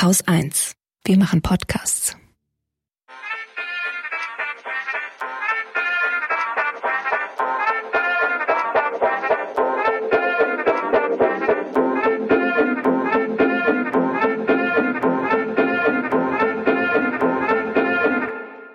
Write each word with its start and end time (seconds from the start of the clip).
Haus 0.00 0.22
1. 0.28 0.76
Wir 1.04 1.18
machen 1.18 1.42
Podcasts. 1.42 2.16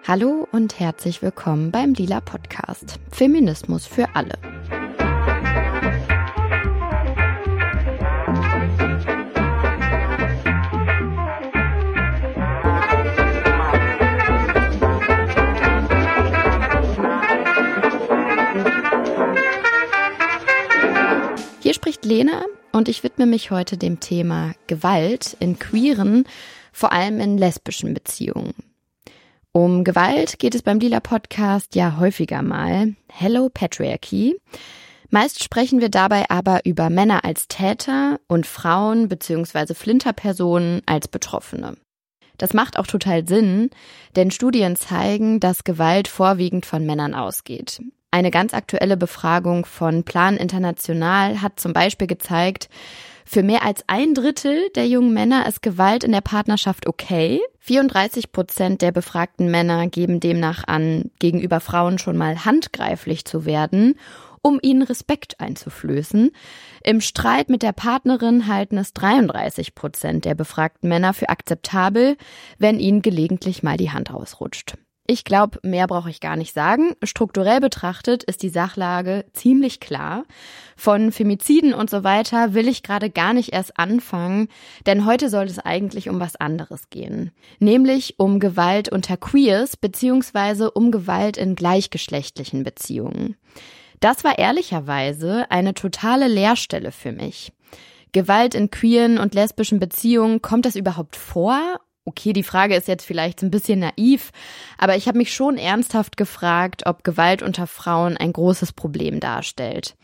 Hallo 0.06 0.46
und 0.52 0.78
herzlich 0.78 1.22
willkommen 1.22 1.72
beim 1.72 1.94
Lila 1.94 2.20
Podcast. 2.20 3.00
Feminismus 3.12 3.86
für 3.86 4.14
alle. 4.14 4.53
Spricht 22.04 22.18
Lena 22.18 22.44
und 22.74 22.90
ich 22.90 23.02
widme 23.04 23.26
mich 23.26 23.50
heute 23.50 23.78
dem 23.78 24.02
Thema 24.02 24.54
Gewalt 24.68 25.38
in 25.40 25.58
queeren, 25.58 26.26
vor 26.74 26.92
allem 26.92 27.22
in 27.22 27.38
lesbischen 27.38 27.94
Beziehungen. 27.94 28.54
Um 29.54 29.86
Gewalt 29.86 30.38
geht 30.38 30.54
es 30.54 30.64
beim 30.64 30.80
Lila 30.80 31.00
Podcast 31.00 31.76
ja 31.76 31.96
häufiger 31.98 32.42
mal. 32.42 32.96
Hello 33.08 33.50
Patriarchy. 33.50 34.36
Meist 35.12 35.42
sprechen 35.46 35.80
wir 35.80 35.88
dabei 35.88 36.30
aber 36.30 36.66
über 36.66 36.90
Männer 36.90 37.24
als 37.24 37.48
Täter 37.48 38.20
und 38.28 38.46
Frauen 38.48 39.08
bzw. 39.08 39.74
Flinterpersonen 39.74 40.82
als 40.86 41.08
Betroffene. 41.08 41.78
Das 42.38 42.54
macht 42.54 42.78
auch 42.78 42.88
total 42.88 43.26
Sinn, 43.26 43.70
denn 44.18 44.30
Studien 44.30 44.76
zeigen, 44.76 45.40
dass 45.40 45.64
Gewalt 45.64 46.10
vorwiegend 46.10 46.66
von 46.66 46.86
Männern 46.86 47.14
ausgeht. 47.14 47.80
Eine 48.14 48.30
ganz 48.30 48.54
aktuelle 48.54 48.96
Befragung 48.96 49.66
von 49.66 50.04
Plan 50.04 50.38
International 50.38 51.42
hat 51.42 51.60
zum 51.60 51.74
Beispiel 51.74 52.06
gezeigt, 52.06 52.70
für 53.26 53.42
mehr 53.42 53.66
als 53.66 53.84
ein 53.88 54.14
Drittel 54.14 54.70
der 54.76 54.88
jungen 54.88 55.16
Männer 55.16 55.48
ist 55.48 55.64
Gewalt 55.64 56.04
in 56.04 56.12
der 56.12 56.22
Partnerschaft 56.22 56.86
okay. 56.86 57.42
34 57.62 58.32
Prozent 58.32 58.84
der 58.84 58.92
befragten 58.92 59.50
Männer 59.50 59.88
geben 59.88 60.20
demnach 60.20 60.64
an, 60.68 61.10
gegenüber 61.18 61.60
Frauen 61.60 61.98
schon 61.98 62.16
mal 62.16 62.46
handgreiflich 62.46 63.26
zu 63.26 63.46
werden, 63.48 63.96
um 64.44 64.60
ihnen 64.62 64.84
Respekt 64.84 65.40
einzuflößen. 65.40 66.30
Im 66.84 67.02
Streit 67.02 67.50
mit 67.50 67.64
der 67.64 67.72
Partnerin 67.72 68.48
halten 68.48 68.78
es 68.78 68.94
33 68.94 69.74
Prozent 69.74 70.26
der 70.26 70.36
befragten 70.36 70.88
Männer 70.88 71.16
für 71.16 71.30
akzeptabel, 71.30 72.18
wenn 72.60 72.80
ihnen 72.80 73.02
gelegentlich 73.02 73.64
mal 73.64 73.78
die 73.78 73.90
Hand 73.90 74.12
ausrutscht. 74.12 74.76
Ich 75.06 75.26
glaube, 75.26 75.60
mehr 75.64 75.86
brauche 75.88 76.10
ich 76.10 76.22
gar 76.22 76.38
nicht 76.38 76.54
sagen. 76.54 76.94
Strukturell 77.04 77.60
betrachtet 77.60 78.24
ist 78.24 78.42
die 78.42 78.50
Sachlage 78.50 79.26
ziemlich 79.34 79.82
klar. 79.82 80.24
Von 80.78 81.12
Femiziden 81.12 81.74
und 81.74 81.90
so 81.90 82.06
weiter 82.06 82.54
will 82.54 82.70
ich 82.70 82.84
gerade 82.84 83.10
gar 83.10 83.34
nicht 83.34 83.52
erst 83.52 83.78
anfangen, 83.78 84.48
denn 84.86 85.06
heute 85.06 85.28
soll 85.28 85.46
es 85.46 85.60
eigentlich 85.60 86.08
um 86.08 86.22
was 86.22 86.38
anderes 86.38 86.90
gehen. 86.90 87.32
Nämlich 87.60 88.18
um 88.18 88.40
Gewalt 88.40 88.88
unter 88.88 89.18
Queers 89.18 89.76
beziehungsweise 89.76 90.72
um 90.72 90.90
Gewalt 90.90 91.36
in 91.36 91.56
gleichgeschlechtlichen 91.56 92.64
Beziehungen. 92.64 93.36
Das 94.00 94.24
war 94.24 94.40
ehrlicherweise 94.40 95.52
eine 95.52 95.74
totale 95.74 96.30
Leerstelle 96.30 96.94
für 96.94 97.12
mich. 97.12 97.52
Gewalt 98.14 98.56
in 98.56 98.72
queeren 98.72 99.18
und 99.18 99.34
lesbischen 99.34 99.80
Beziehungen, 99.80 100.42
kommt 100.42 100.66
das 100.66 100.78
überhaupt 100.78 101.18
vor 101.18 101.80
Okay, 102.06 102.34
die 102.34 102.44
Frage 102.44 102.76
ist 102.76 102.90
jetzt 102.90 103.06
vielleicht 103.06 103.42
ein 103.44 103.52
bisschen 103.52 103.80
naiv, 103.80 104.32
aber 104.78 104.98
ich 104.98 105.08
habe 105.08 105.18
mich 105.18 105.34
schon 105.34 105.58
ernsthaft 105.58 106.18
gefragt, 106.18 106.86
ob 106.86 107.06
Gewalt 107.06 107.42
unter 107.42 107.66
Frauen 107.66 108.18
ein 108.18 108.34
großes 108.34 108.74
Problem 108.74 109.22
darstellt. 109.22 109.96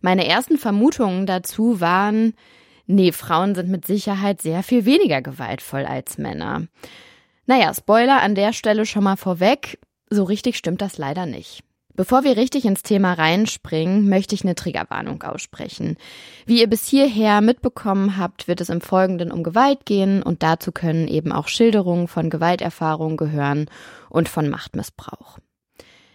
Meine 0.00 0.26
ersten 0.26 0.58
Vermutungen 0.58 1.26
dazu 1.26 1.80
waren, 1.80 2.34
nee, 2.86 3.12
Frauen 3.12 3.54
sind 3.54 3.68
mit 3.68 3.86
Sicherheit 3.86 4.42
sehr 4.42 4.64
viel 4.64 4.84
weniger 4.84 5.22
gewaltvoll 5.22 5.86
als 5.86 6.18
Männer. 6.18 6.66
Naja, 7.46 7.72
Spoiler 7.72 8.20
an 8.20 8.34
der 8.34 8.52
Stelle 8.52 8.84
schon 8.84 9.04
mal 9.04 9.16
vorweg, 9.16 9.78
so 10.10 10.24
richtig 10.24 10.56
stimmt 10.56 10.82
das 10.82 10.98
leider 10.98 11.24
nicht. 11.24 11.62
Bevor 11.96 12.24
wir 12.24 12.36
richtig 12.36 12.64
ins 12.64 12.82
Thema 12.82 13.12
reinspringen, 13.12 14.08
möchte 14.08 14.34
ich 14.34 14.42
eine 14.42 14.56
Triggerwarnung 14.56 15.22
aussprechen. 15.22 15.96
Wie 16.44 16.60
ihr 16.60 16.68
bis 16.68 16.88
hierher 16.88 17.40
mitbekommen 17.40 18.16
habt, 18.18 18.48
wird 18.48 18.60
es 18.60 18.68
im 18.68 18.80
Folgenden 18.80 19.30
um 19.30 19.44
Gewalt 19.44 19.86
gehen 19.86 20.20
und 20.20 20.42
dazu 20.42 20.72
können 20.72 21.06
eben 21.06 21.30
auch 21.30 21.46
Schilderungen 21.46 22.08
von 22.08 22.30
Gewalterfahrungen 22.30 23.16
gehören 23.16 23.66
und 24.10 24.28
von 24.28 24.48
Machtmissbrauch. 24.48 25.38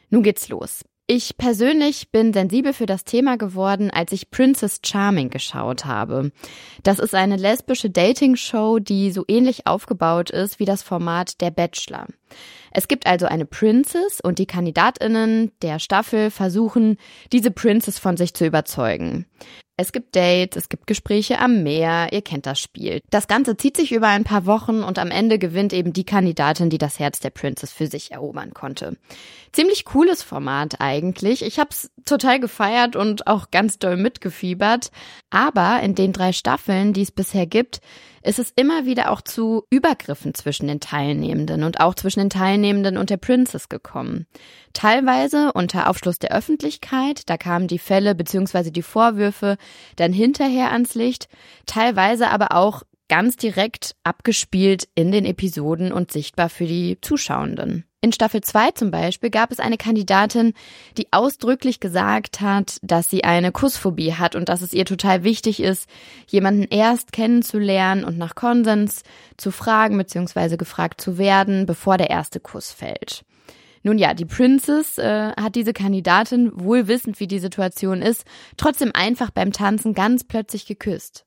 Nun 0.10 0.24
geht's 0.24 0.50
los. 0.50 0.84
Ich 1.12 1.38
persönlich 1.38 2.12
bin 2.12 2.34
sensibel 2.34 2.72
für 2.72 2.86
das 2.86 3.04
Thema 3.04 3.36
geworden, 3.36 3.90
als 3.90 4.12
ich 4.12 4.30
Princess 4.30 4.80
Charming 4.86 5.32
geschaut 5.32 5.86
habe. 5.86 6.32
Das 6.84 7.00
ist 7.00 7.16
eine 7.16 7.36
lesbische 7.36 7.90
Dating-Show, 7.90 8.78
die 8.78 9.10
so 9.10 9.26
ähnlich 9.28 9.66
aufgebaut 9.66 10.30
ist 10.30 10.60
wie 10.60 10.66
das 10.66 10.84
Format 10.84 11.42
Der 11.42 11.50
Bachelor. 11.50 12.06
Es 12.72 12.88
gibt 12.88 13.08
also 13.08 13.26
eine 13.26 13.48
Princess 13.48 14.20
und 14.22 14.38
die 14.38 14.46
Kandidatinnen 14.46 15.52
der 15.64 15.80
Staffel 15.80 16.30
versuchen, 16.30 16.98
diese 17.32 17.50
Princess 17.50 17.98
von 17.98 18.16
sich 18.16 18.36
zu 18.36 18.46
überzeugen. 18.46 19.26
Es 19.80 19.94
gibt 19.94 20.14
Dates, 20.14 20.58
es 20.58 20.68
gibt 20.68 20.88
Gespräche 20.88 21.40
am 21.40 21.64
Meer, 21.64 22.10
ihr 22.12 22.22
kennt 22.22 22.46
das 22.46 22.60
Spiel. 22.60 23.00
Das 23.12 23.30
Ganze 23.30 23.56
zieht 23.56 23.78
sich 23.78 23.94
über 23.94 24.08
ein 24.08 24.26
paar 24.26 24.46
Wochen 24.46 24.84
und 24.84 25.00
am 25.00 25.10
Ende 25.10 25.40
gewinnt 25.40 25.72
eben 25.72 25.94
die 25.94 26.04
Kandidatin, 26.04 26.70
die 26.70 26.78
das 26.78 27.00
Herz 27.00 27.22
der 27.22 27.30
Princess 27.30 27.72
für 27.72 27.88
sich 27.88 28.12
erobern 28.12 28.54
konnte. 28.54 28.98
Ziemlich 29.54 29.86
cooles 29.86 30.22
Format 30.22 30.82
eigentlich. 30.82 31.44
Ich 31.44 31.60
hab's 31.60 31.92
total 32.04 32.42
gefeiert 32.42 32.98
und 32.98 33.28
auch 33.28 33.52
ganz 33.52 33.80
doll 33.80 33.96
mitgefiebert. 33.96 34.92
Aber 35.30 35.80
in 35.82 35.96
den 35.96 36.12
drei 36.12 36.34
Staffeln, 36.34 36.92
die 36.92 37.04
es 37.04 37.12
bisher 37.12 37.46
gibt, 37.46 37.80
ist 38.24 38.40
es 38.40 38.52
immer 38.56 38.86
wieder 38.86 39.12
auch 39.12 39.22
zu 39.22 39.64
Übergriffen 39.70 40.34
zwischen 40.34 40.68
den 40.68 40.80
Teilnehmenden 40.80 41.64
und 41.64 41.80
auch 41.80 41.96
zwischen 41.96 42.20
den 42.20 42.30
Teilnehmenden 42.30 42.98
und 42.98 43.10
der 43.10 43.18
Princess 43.18 43.70
gekommen. 43.70 44.28
Teilweise 44.74 45.52
unter 45.54 45.90
Aufschluss 45.90 46.20
der 46.20 46.32
Öffentlichkeit, 46.32 47.30
da 47.30 47.38
kamen 47.38 47.68
die 47.68 47.80
Fälle 47.80 48.16
bzw. 48.16 48.72
die 48.72 48.82
Vorwürfe 48.82 49.58
dann 49.96 50.14
hinterher 50.14 50.72
ans 50.72 50.96
Licht, 50.96 51.28
teilweise 51.66 52.30
aber 52.30 52.56
auch 52.56 52.84
ganz 53.10 53.36
direkt 53.36 53.96
abgespielt 54.04 54.88
in 54.96 55.12
den 55.12 55.26
Episoden 55.26 55.92
und 55.92 56.12
sichtbar 56.12 56.50
für 56.50 56.68
die 56.68 57.00
Zuschauenden. 57.02 57.89
In 58.02 58.14
Staffel 58.14 58.40
2 58.40 58.72
zum 58.72 58.92
Beispiel 58.92 59.30
gab 59.30 59.52
es 59.52 59.60
eine 59.60 59.76
Kandidatin, 59.76 60.54
die 60.98 61.12
ausdrücklich 61.12 61.82
gesagt 61.82 62.40
hat, 62.40 62.78
dass 62.82 63.10
sie 63.10 63.26
eine 63.26 63.52
Kussphobie 63.52 64.14
hat 64.14 64.36
und 64.36 64.48
dass 64.48 64.62
es 64.62 64.72
ihr 64.72 64.86
total 64.86 65.26
wichtig 65.26 65.62
ist, 65.62 65.90
jemanden 66.26 66.64
erst 66.64 67.12
kennenzulernen 67.12 68.06
und 68.06 68.18
nach 68.18 68.36
Konsens 68.36 69.04
zu 69.36 69.52
fragen 69.52 69.98
bzw. 69.98 70.56
gefragt 70.56 71.02
zu 71.02 71.18
werden, 71.18 71.66
bevor 71.66 71.98
der 71.98 72.10
erste 72.10 72.40
Kuss 72.40 72.72
fällt. 72.72 73.26
Nun 73.84 73.98
ja, 73.98 74.14
die 74.14 74.26
Princess 74.26 74.98
äh, 74.98 75.34
hat 75.36 75.56
diese 75.56 75.74
Kandidatin, 75.74 76.52
wohl 76.54 76.88
wissend 76.88 77.20
wie 77.20 77.28
die 77.28 77.40
Situation 77.40 78.02
ist, 78.02 78.24
trotzdem 78.56 78.92
einfach 78.94 79.30
beim 79.30 79.52
Tanzen 79.52 79.94
ganz 79.94 80.24
plötzlich 80.24 80.66
geküsst. 80.66 81.26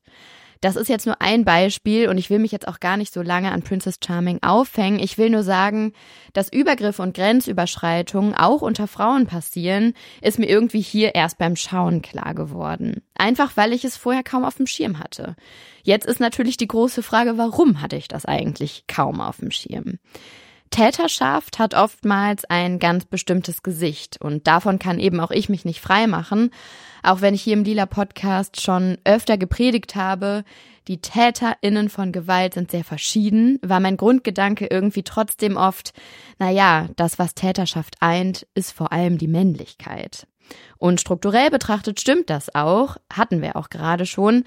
Das 0.63 0.77
ist 0.77 0.89
jetzt 0.89 1.07
nur 1.07 1.21
ein 1.21 1.45
Beispiel 1.45 2.09
und 2.09 2.19
ich 2.19 2.31
will 2.31 2.39
mich 2.39 2.53
jetzt 2.53 2.69
auch 2.69 2.79
gar 2.79 2.97
nicht 2.97 3.13
so 3.13 3.21
lange 3.21 3.51
an 3.51 3.63
Princess 3.63 3.99
Charming 4.03 4.39
aufhängen. 4.43 5.01
Ich 5.01 5.19
will 5.19 5.29
nur 5.29 5.43
sagen, 5.43 5.93
dass 6.35 6.53
Übergriffe 6.53 7.03
und 7.03 7.17
Grenzüberschreitungen 7.17 8.33
auch 8.37 8.63
unter 8.63 8.87
Frauen 8.87 9.27
passieren, 9.27 9.93
ist 10.21 10.39
mir 10.39 10.49
irgendwie 10.49 10.81
hier 10.81 11.17
erst 11.17 11.39
beim 11.39 11.57
Schauen 11.57 12.01
klar 12.01 12.33
geworden. 12.35 13.03
Einfach 13.17 13.57
weil 13.57 13.73
ich 13.73 13.85
es 13.85 13.97
vorher 13.97 14.23
kaum 14.23 14.45
auf 14.45 14.55
dem 14.55 14.69
Schirm 14.69 15.01
hatte. 15.01 15.35
Jetzt 15.83 16.07
ist 16.07 16.21
natürlich 16.21 16.59
die 16.59 16.69
große 16.69 17.03
Frage, 17.03 17.39
warum 17.39 17.83
hatte 17.83 17.97
ich 17.97 18.07
das 18.07 18.25
eigentlich 18.25 18.85
kaum 18.87 19.21
auf 19.21 19.39
dem 19.39 19.51
Schirm? 19.51 19.99
Täterschaft 20.73 21.59
hat 21.59 21.75
oftmals 21.75 22.45
ein 22.47 22.79
ganz 22.79 23.05
bestimmtes 23.05 23.63
Gesicht 23.63 24.17
und 24.21 24.47
davon 24.47 24.79
kann 24.79 24.99
eben 24.99 25.21
auch 25.21 25.31
ich 25.31 25.49
mich 25.49 25.65
nicht 25.65 25.81
frei 25.81 26.07
machen, 26.07 26.51
auch 27.03 27.21
wenn 27.21 27.35
ich 27.35 27.43
hier 27.43 27.53
im 27.53 27.63
Lila 27.63 27.87
Podcast 27.87 28.61
schon 28.61 28.97
öfter 29.05 29.37
gepredigt 29.37 29.95
habe, 29.95 30.45
die 30.89 31.01
TäterInnen 31.01 31.91
von 31.91 32.11
Gewalt 32.11 32.55
sind 32.55 32.71
sehr 32.71 32.85
verschieden, 32.85 33.59
war 33.63 33.81
mein 33.81 33.99
Grundgedanke 33.99 34.67
irgendwie 34.67 35.03
trotzdem 35.03 35.57
oft, 35.57 35.93
na 36.39 36.51
ja, 36.51 36.89
das, 36.97 37.19
was 37.19 37.35
Täterschaft 37.35 37.97
eint, 38.01 38.47
ist 38.55 38.73
vor 38.73 38.93
allem 38.93 39.19
die 39.19 39.29
Männlichkeit. 39.29 40.27
Und 40.79 41.01
strukturell 41.01 41.51
betrachtet 41.51 42.01
stimmt 42.01 42.31
das 42.31 42.55
auch, 42.55 42.97
hatten 43.13 43.43
wir 43.43 43.57
auch 43.57 43.69
gerade 43.69 44.07
schon. 44.07 44.45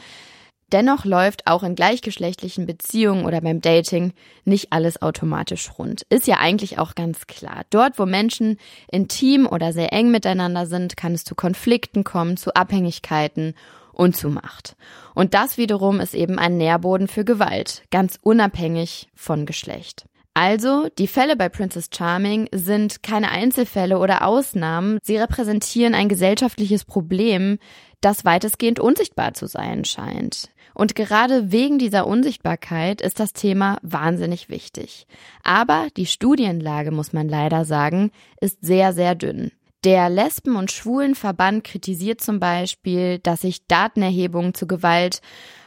Dennoch 0.72 1.06
läuft 1.06 1.46
auch 1.48 1.64
in 1.64 1.76
gleichgeschlechtlichen 1.76 2.66
Beziehungen 2.66 3.26
oder 3.26 3.42
beim 3.42 3.62
Dating 3.62 4.14
nicht 4.46 4.74
alles 4.74 5.02
automatisch 5.02 5.70
rund. 5.78 6.02
Ist 6.10 6.28
ja 6.28 6.38
eigentlich 6.38 6.80
auch 6.80 6.96
ganz 6.96 7.28
klar. 7.28 7.64
Dort, 7.70 8.00
wo 8.00 8.06
Menschen 8.06 8.58
intim 8.92 9.46
oder 9.46 9.74
sehr 9.74 9.94
eng 9.94 10.10
miteinander 10.10 10.66
sind, 10.66 10.98
kann 10.98 11.14
es 11.14 11.24
zu 11.24 11.36
Konflikten 11.36 12.04
kommen, 12.04 12.38
zu 12.38 12.56
Abhängigkeiten 12.56 13.54
Unzumacht. 13.94 14.76
Und 15.14 15.34
das 15.34 15.58
wiederum 15.58 16.00
ist 16.02 16.14
eben 16.14 16.38
ein 16.38 16.58
Nährboden 16.58 17.08
für 17.08 17.24
Gewalt, 17.24 17.84
ganz 17.92 18.20
unabhängig 18.22 19.08
von 19.16 19.46
Geschlecht. 19.46 20.06
Also, 20.34 20.90
die 20.98 21.08
Fälle 21.08 21.38
bei 21.38 21.48
Princess 21.48 21.88
Charming 21.96 22.50
sind 22.52 23.04
keine 23.04 23.32
Einzelfälle 23.32 24.00
oder 24.00 24.28
Ausnahmen, 24.28 25.00
sie 25.02 25.16
repräsentieren 25.16 25.96
ein 25.96 26.10
gesellschaftliches 26.10 26.84
Problem, 26.84 27.58
das 28.02 28.26
weitestgehend 28.26 28.82
unsichtbar 28.82 29.34
zu 29.34 29.48
sein 29.48 29.86
scheint. 29.86 30.50
Und 30.76 30.94
gerade 30.94 31.52
wegen 31.52 31.80
dieser 31.80 32.06
Unsichtbarkeit 32.06 33.02
ist 33.02 33.20
das 33.20 33.34
Thema 33.34 33.80
wahnsinnig 33.82 34.50
wichtig. 34.50 35.08
Aber 35.42 35.88
die 35.98 36.06
Studienlage, 36.06 36.92
muss 36.92 37.14
man 37.14 37.28
leider 37.28 37.66
sagen, 37.66 38.12
ist 38.40 38.58
sehr, 38.62 38.94
sehr 38.94 39.16
dünn. 39.16 39.52
Der 39.86 40.10
Lesben- 40.10 40.56
und 40.56 40.72
Schwulenverband 40.72 41.64
kritisiert 41.64 42.20
zum 42.20 42.40
Beispiel, 42.40 43.20
dass 43.20 43.42
sich 43.42 43.68
Datenerhebungen 43.68 44.54
zu 44.54 44.68
Gewalt 44.68 45.22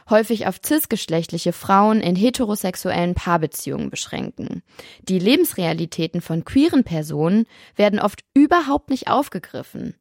häufig 0.09 0.45
auf 0.45 0.59
cisgeschlechtliche 0.63 1.53
Frauen 1.53 2.01
in 2.01 2.15
heterosexuellen 2.15 3.15
Paarbeziehungen 3.15 3.89
beschränken. 3.89 4.61
Die 5.01 5.19
Lebensrealitäten 5.19 6.21
von 6.21 6.45
queeren 6.45 6.83
Personen 6.83 7.45
werden 7.75 7.99
oft 7.99 8.23
überhaupt 8.33 8.89
nicht 8.89 9.07
aufgegriffen. 9.07 9.95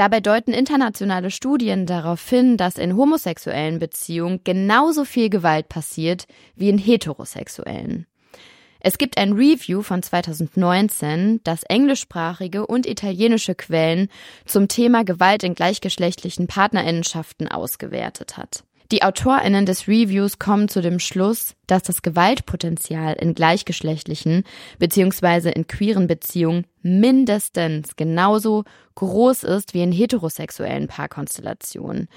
Dabei 0.00 0.20
deuten 0.20 0.54
internationale 0.54 1.30
Studien 1.30 1.84
darauf 1.84 2.26
hin, 2.26 2.56
dass 2.56 2.78
in 2.78 2.96
homosexuellen 2.96 3.78
Beziehungen 3.78 4.40
genauso 4.44 5.04
viel 5.04 5.28
Gewalt 5.28 5.68
passiert 5.68 6.24
wie 6.56 6.70
in 6.70 6.78
heterosexuellen. 6.78 8.06
Es 8.80 8.96
gibt 8.96 9.18
ein 9.18 9.34
Review 9.34 9.82
von 9.82 10.02
2019, 10.02 11.42
das 11.44 11.64
englischsprachige 11.64 12.66
und 12.66 12.86
italienische 12.86 13.54
Quellen 13.54 14.08
zum 14.46 14.68
Thema 14.68 15.04
Gewalt 15.04 15.42
in 15.42 15.54
gleichgeschlechtlichen 15.54 16.46
Partnerinnenschaften 16.46 17.48
ausgewertet 17.48 18.38
hat. 18.38 18.64
Die 18.92 19.02
AutorInnen 19.02 19.66
des 19.66 19.86
Reviews 19.86 20.40
kommen 20.40 20.68
zu 20.68 20.82
dem 20.82 20.98
Schluss, 20.98 21.54
dass 21.68 21.84
das 21.84 22.02
Gewaltpotenzial 22.02 23.14
in 23.14 23.34
gleichgeschlechtlichen 23.34 24.42
bzw. 24.80 25.50
in 25.50 25.68
queeren 25.68 26.08
Beziehungen 26.08 26.66
mindestens 26.82 27.94
genauso 27.94 28.64
groß 28.96 29.44
ist 29.44 29.74
wie 29.74 29.82
in 29.82 29.92
heterosexuellen 29.92 30.88
Paarkonstellationen. 30.88 32.08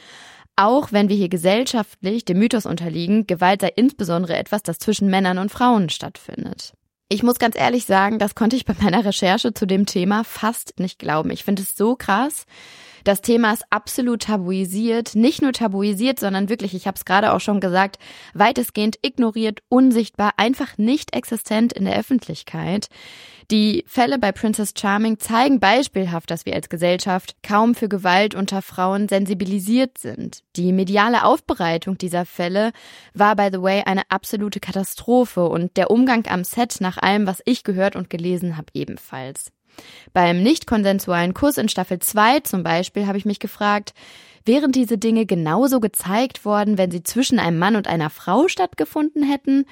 Auch 0.55 0.91
wenn 0.91 1.09
wir 1.09 1.15
hier 1.15 1.29
gesellschaftlich 1.29 2.25
dem 2.25 2.39
Mythos 2.39 2.65
unterliegen, 2.65 3.27
Gewalt 3.27 3.61
sei 3.61 3.71
insbesondere 3.75 4.35
etwas, 4.35 4.63
das 4.63 4.79
zwischen 4.79 5.09
Männern 5.09 5.37
und 5.37 5.51
Frauen 5.51 5.89
stattfindet. 5.89 6.73
Ich 7.07 7.21
muss 7.21 7.37
ganz 7.37 7.55
ehrlich 7.55 7.85
sagen, 7.85 8.17
das 8.17 8.33
konnte 8.33 8.55
ich 8.55 8.65
bei 8.65 8.75
meiner 8.81 9.05
Recherche 9.05 9.53
zu 9.53 9.67
dem 9.67 9.85
Thema 9.85 10.23
fast 10.23 10.79
nicht 10.79 10.97
glauben. 10.97 11.29
Ich 11.29 11.43
finde 11.43 11.61
es 11.61 11.75
so 11.75 11.95
krass, 11.95 12.45
das 13.03 13.21
Thema 13.21 13.53
ist 13.53 13.65
absolut 13.69 14.23
tabuisiert, 14.23 15.15
nicht 15.15 15.41
nur 15.41 15.53
tabuisiert, 15.53 16.19
sondern 16.19 16.50
wirklich, 16.50 16.73
ich 16.73 16.88
habe 16.88 16.95
es 16.95 17.05
gerade 17.05 17.33
auch 17.33 17.41
schon 17.41 17.59
gesagt, 17.59 18.00
weitestgehend 18.33 18.97
ignoriert, 19.01 19.61
unsichtbar, 19.69 20.31
einfach 20.38 20.77
nicht 20.77 21.15
existent 21.15 21.73
in 21.73 21.85
der 21.85 21.97
Öffentlichkeit. 21.97 22.88
Die 23.51 23.83
Fälle 23.88 24.19
bei 24.19 24.31
Princess 24.31 24.73
Charming 24.77 25.19
zeigen 25.19 25.59
beispielhaft, 25.59 26.31
dass 26.31 26.45
wir 26.45 26.55
als 26.55 26.69
Gesellschaft 26.69 27.35
kaum 27.44 27.75
für 27.75 27.89
Gewalt 27.89 28.35
unter 28.35 28.61
Frauen 28.61 29.09
sensibilisiert 29.09 29.97
sind. 29.97 30.44
Die 30.56 30.71
mediale 30.71 31.25
Aufbereitung 31.25 31.97
dieser 31.97 32.25
Fälle 32.25 32.71
war, 33.13 33.35
by 33.35 33.49
the 33.51 33.61
way, 33.61 33.83
eine 33.85 34.03
absolute 34.09 34.59
Katastrophe 34.59 35.47
und 35.47 35.75
der 35.77 35.91
Umgang 35.91 36.25
am 36.27 36.44
Set 36.44 36.77
nach 36.79 36.97
allem, 36.97 37.27
was 37.27 37.41
ich 37.45 37.63
gehört 37.63 37.95
und 37.95 38.09
gelesen 38.09 38.56
habe, 38.57 38.67
ebenfalls. 38.73 39.51
Beim 40.13 40.43
nicht 40.43 40.67
konsensualen 40.67 41.33
Kuss 41.33 41.57
in 41.57 41.69
Staffel 41.69 41.99
2 41.99 42.41
zum 42.41 42.63
Beispiel 42.63 43.07
habe 43.07 43.17
ich 43.17 43.25
mich 43.25 43.39
gefragt, 43.39 43.93
wären 44.45 44.71
diese 44.71 44.97
Dinge 44.97 45.25
genauso 45.25 45.79
gezeigt 45.79 46.45
worden, 46.45 46.77
wenn 46.77 46.91
sie 46.91 47.03
zwischen 47.03 47.39
einem 47.39 47.59
Mann 47.59 47.75
und 47.75 47.87
einer 47.87 48.09
Frau 48.09 48.47
stattgefunden 48.47 49.23
hätten? 49.23 49.65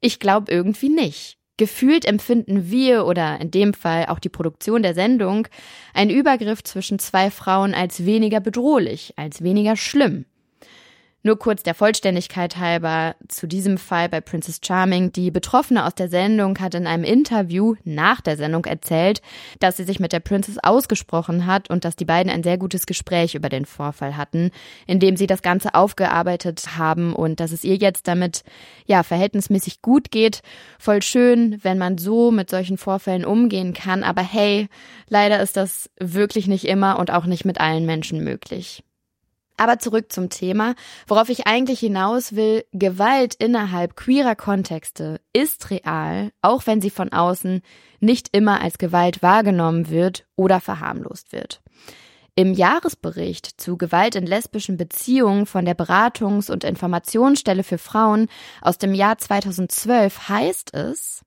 Ich 0.00 0.18
glaube 0.18 0.50
irgendwie 0.52 0.88
nicht. 0.88 1.38
Gefühlt 1.58 2.06
empfinden 2.06 2.70
wir 2.70 3.04
oder 3.06 3.40
in 3.40 3.50
dem 3.50 3.74
Fall 3.74 4.06
auch 4.06 4.18
die 4.18 4.30
Produktion 4.30 4.82
der 4.82 4.94
Sendung 4.94 5.46
einen 5.92 6.10
Übergriff 6.10 6.64
zwischen 6.64 6.98
zwei 6.98 7.30
Frauen 7.30 7.74
als 7.74 8.06
weniger 8.06 8.40
bedrohlich, 8.40 9.12
als 9.16 9.42
weniger 9.42 9.76
schlimm. 9.76 10.24
Nur 11.24 11.38
kurz 11.38 11.62
der 11.62 11.74
Vollständigkeit 11.74 12.56
halber 12.56 13.14
zu 13.28 13.46
diesem 13.46 13.78
Fall 13.78 14.08
bei 14.08 14.20
Princess 14.20 14.58
Charming. 14.60 15.12
Die 15.12 15.30
Betroffene 15.30 15.86
aus 15.86 15.94
der 15.94 16.08
Sendung 16.08 16.58
hat 16.58 16.74
in 16.74 16.88
einem 16.88 17.04
Interview 17.04 17.76
nach 17.84 18.20
der 18.20 18.36
Sendung 18.36 18.64
erzählt, 18.64 19.22
dass 19.60 19.76
sie 19.76 19.84
sich 19.84 20.00
mit 20.00 20.12
der 20.12 20.18
Princess 20.18 20.58
ausgesprochen 20.58 21.46
hat 21.46 21.70
und 21.70 21.84
dass 21.84 21.94
die 21.94 22.04
beiden 22.04 22.32
ein 22.32 22.42
sehr 22.42 22.58
gutes 22.58 22.86
Gespräch 22.86 23.36
über 23.36 23.48
den 23.48 23.66
Vorfall 23.66 24.16
hatten, 24.16 24.50
in 24.88 24.98
dem 24.98 25.16
sie 25.16 25.28
das 25.28 25.42
Ganze 25.42 25.74
aufgearbeitet 25.74 26.76
haben 26.76 27.14
und 27.14 27.38
dass 27.38 27.52
es 27.52 27.62
ihr 27.62 27.76
jetzt 27.76 28.08
damit, 28.08 28.42
ja, 28.86 29.04
verhältnismäßig 29.04 29.80
gut 29.80 30.10
geht. 30.10 30.42
Voll 30.80 31.02
schön, 31.02 31.60
wenn 31.62 31.78
man 31.78 31.98
so 31.98 32.32
mit 32.32 32.50
solchen 32.50 32.78
Vorfällen 32.78 33.24
umgehen 33.24 33.74
kann. 33.74 34.02
Aber 34.02 34.22
hey, 34.22 34.68
leider 35.08 35.40
ist 35.40 35.56
das 35.56 35.88
wirklich 36.00 36.48
nicht 36.48 36.66
immer 36.66 36.98
und 36.98 37.12
auch 37.12 37.26
nicht 37.26 37.44
mit 37.44 37.60
allen 37.60 37.86
Menschen 37.86 38.24
möglich. 38.24 38.82
Aber 39.56 39.78
zurück 39.78 40.10
zum 40.10 40.30
Thema, 40.30 40.74
worauf 41.06 41.28
ich 41.28 41.46
eigentlich 41.46 41.80
hinaus 41.80 42.34
will, 42.34 42.64
Gewalt 42.72 43.34
innerhalb 43.34 43.96
queerer 43.96 44.34
Kontexte 44.34 45.20
ist 45.32 45.70
real, 45.70 46.32
auch 46.40 46.66
wenn 46.66 46.80
sie 46.80 46.90
von 46.90 47.12
außen 47.12 47.62
nicht 48.00 48.36
immer 48.36 48.60
als 48.60 48.78
Gewalt 48.78 49.22
wahrgenommen 49.22 49.90
wird 49.90 50.26
oder 50.36 50.60
verharmlost 50.60 51.32
wird. 51.32 51.62
Im 52.34 52.54
Jahresbericht 52.54 53.60
zu 53.60 53.76
Gewalt 53.76 54.14
in 54.14 54.26
lesbischen 54.26 54.78
Beziehungen 54.78 55.44
von 55.44 55.66
der 55.66 55.76
Beratungs- 55.76 56.50
und 56.50 56.64
Informationsstelle 56.64 57.62
für 57.62 57.76
Frauen 57.76 58.28
aus 58.62 58.78
dem 58.78 58.94
Jahr 58.94 59.18
2012 59.18 60.30
heißt 60.30 60.72
es, 60.72 61.22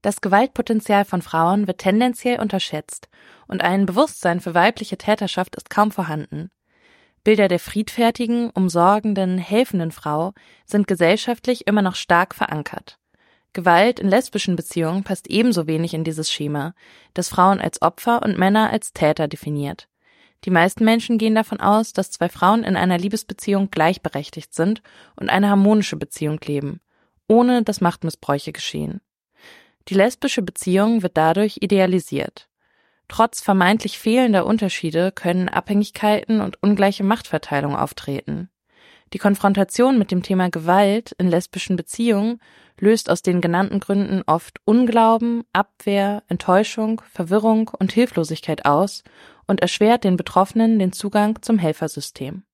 das 0.00 0.20
Gewaltpotenzial 0.20 1.04
von 1.04 1.22
Frauen 1.22 1.66
wird 1.66 1.78
tendenziell 1.78 2.38
unterschätzt 2.40 3.08
und 3.48 3.62
ein 3.62 3.84
Bewusstsein 3.84 4.38
für 4.38 4.54
weibliche 4.54 4.96
Täterschaft 4.96 5.56
ist 5.56 5.70
kaum 5.70 5.90
vorhanden. 5.90 6.50
Bilder 7.24 7.48
der 7.48 7.58
friedfertigen, 7.58 8.50
umsorgenden, 8.50 9.38
helfenden 9.38 9.90
Frau 9.90 10.32
sind 10.64 10.86
gesellschaftlich 10.86 11.66
immer 11.66 11.82
noch 11.82 11.94
stark 11.94 12.34
verankert. 12.34 12.98
Gewalt 13.52 13.98
in 13.98 14.08
lesbischen 14.08 14.56
Beziehungen 14.56 15.04
passt 15.04 15.28
ebenso 15.28 15.66
wenig 15.66 15.94
in 15.94 16.04
dieses 16.04 16.30
Schema, 16.30 16.74
das 17.14 17.28
Frauen 17.28 17.60
als 17.60 17.82
Opfer 17.82 18.22
und 18.22 18.38
Männer 18.38 18.70
als 18.70 18.92
Täter 18.92 19.26
definiert. 19.26 19.88
Die 20.44 20.50
meisten 20.50 20.84
Menschen 20.84 21.18
gehen 21.18 21.34
davon 21.34 21.60
aus, 21.60 21.92
dass 21.92 22.10
zwei 22.10 22.28
Frauen 22.28 22.62
in 22.62 22.76
einer 22.76 22.98
Liebesbeziehung 22.98 23.70
gleichberechtigt 23.70 24.54
sind 24.54 24.82
und 25.16 25.30
eine 25.30 25.48
harmonische 25.48 25.96
Beziehung 25.96 26.38
leben, 26.44 26.80
ohne 27.26 27.62
dass 27.62 27.80
Machtmissbräuche 27.80 28.52
geschehen. 28.52 29.00
Die 29.88 29.94
lesbische 29.94 30.42
Beziehung 30.42 31.02
wird 31.02 31.16
dadurch 31.16 31.58
idealisiert. 31.60 32.48
Trotz 33.08 33.40
vermeintlich 33.40 33.98
fehlender 33.98 34.46
Unterschiede 34.46 35.12
können 35.12 35.48
Abhängigkeiten 35.48 36.40
und 36.40 36.62
ungleiche 36.62 37.04
Machtverteilung 37.04 37.74
auftreten. 37.74 38.50
Die 39.14 39.18
Konfrontation 39.18 39.98
mit 39.98 40.10
dem 40.10 40.22
Thema 40.22 40.50
Gewalt 40.50 41.12
in 41.12 41.28
lesbischen 41.28 41.76
Beziehungen 41.76 42.40
löst 42.78 43.08
aus 43.08 43.22
den 43.22 43.40
genannten 43.40 43.80
Gründen 43.80 44.22
oft 44.26 44.60
Unglauben, 44.66 45.44
Abwehr, 45.52 46.22
Enttäuschung, 46.28 47.00
Verwirrung 47.10 47.70
und 47.78 47.92
Hilflosigkeit 47.92 48.66
aus 48.66 49.02
und 49.46 49.60
erschwert 49.60 50.04
den 50.04 50.16
Betroffenen 50.16 50.78
den 50.78 50.92
Zugang 50.92 51.40
zum 51.40 51.58
Helfersystem. 51.58 52.44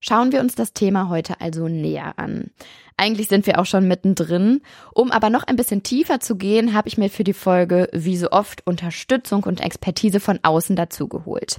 Schauen 0.00 0.32
wir 0.32 0.40
uns 0.40 0.54
das 0.54 0.72
Thema 0.72 1.08
heute 1.08 1.40
also 1.40 1.68
näher 1.68 2.18
an. 2.18 2.50
Eigentlich 2.96 3.28
sind 3.28 3.46
wir 3.46 3.58
auch 3.58 3.66
schon 3.66 3.88
mittendrin. 3.88 4.62
Um 4.94 5.10
aber 5.10 5.30
noch 5.30 5.44
ein 5.44 5.56
bisschen 5.56 5.82
tiefer 5.82 6.20
zu 6.20 6.36
gehen, 6.36 6.74
habe 6.74 6.88
ich 6.88 6.98
mir 6.98 7.10
für 7.10 7.24
die 7.24 7.32
Folge 7.32 7.88
wie 7.92 8.16
so 8.16 8.30
oft 8.30 8.66
Unterstützung 8.66 9.44
und 9.44 9.60
Expertise 9.60 10.20
von 10.20 10.38
außen 10.42 10.76
dazugeholt. 10.76 11.58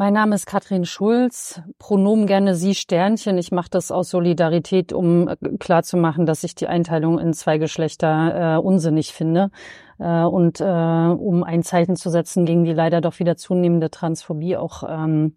Mein 0.00 0.12
Name 0.12 0.36
ist 0.36 0.46
Katrin 0.46 0.84
Schulz, 0.84 1.60
Pronomen 1.80 2.28
gerne 2.28 2.54
Sie 2.54 2.76
Sternchen. 2.76 3.36
Ich 3.36 3.50
mache 3.50 3.68
das 3.68 3.90
aus 3.90 4.10
Solidarität, 4.10 4.92
um 4.92 5.26
äh, 5.26 5.36
klarzumachen, 5.58 6.24
dass 6.24 6.44
ich 6.44 6.54
die 6.54 6.68
Einteilung 6.68 7.18
in 7.18 7.34
zwei 7.34 7.58
Geschlechter 7.58 8.58
äh, 8.58 8.58
unsinnig 8.60 9.12
finde 9.12 9.50
äh, 9.98 10.22
und 10.22 10.60
äh, 10.60 10.64
um 10.64 11.42
ein 11.42 11.64
Zeichen 11.64 11.96
zu 11.96 12.10
setzen 12.10 12.46
gegen 12.46 12.62
die 12.62 12.74
leider 12.74 13.00
doch 13.00 13.18
wieder 13.18 13.36
zunehmende 13.36 13.90
Transphobie 13.90 14.56
auch 14.56 14.84
ähm, 14.88 15.36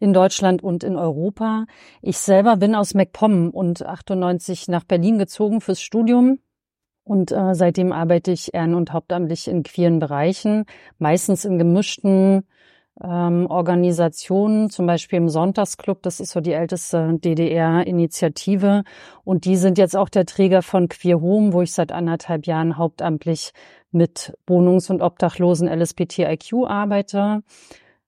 in 0.00 0.12
Deutschland 0.12 0.62
und 0.62 0.84
in 0.84 0.96
Europa. 0.96 1.66
Ich 2.02 2.18
selber 2.18 2.56
bin 2.56 2.74
aus 2.74 2.94
MacPom 2.94 3.50
und 3.50 3.84
98 3.84 4.68
nach 4.68 4.84
Berlin 4.84 5.18
gezogen 5.18 5.60
fürs 5.60 5.80
Studium. 5.80 6.38
Und 7.04 7.32
äh, 7.32 7.54
seitdem 7.54 7.92
arbeite 7.92 8.32
ich 8.32 8.52
ehren- 8.52 8.74
und 8.74 8.92
hauptamtlich 8.92 9.48
in 9.48 9.62
queeren 9.62 9.98
Bereichen, 9.98 10.66
meistens 10.98 11.46
in 11.46 11.58
gemischten 11.58 12.44
ähm, 13.02 13.46
Organisationen, 13.48 14.70
zum 14.70 14.86
Beispiel 14.86 15.18
im 15.18 15.28
Sonntagsclub, 15.28 16.02
das 16.02 16.20
ist 16.20 16.32
so 16.32 16.40
die 16.40 16.52
älteste 16.52 17.14
DDR-Initiative. 17.18 18.82
Und 19.24 19.44
die 19.44 19.56
sind 19.56 19.78
jetzt 19.78 19.96
auch 19.96 20.08
der 20.08 20.26
Träger 20.26 20.62
von 20.62 20.88
Queer 20.88 21.20
Home, 21.20 21.52
wo 21.52 21.62
ich 21.62 21.72
seit 21.72 21.92
anderthalb 21.92 22.46
Jahren 22.46 22.76
hauptamtlich 22.76 23.52
mit 23.90 24.36
Wohnungs- 24.46 24.90
und 24.90 25.00
Obdachlosen 25.00 25.68
LSBTIQ 25.68 26.66
arbeite. 26.66 27.42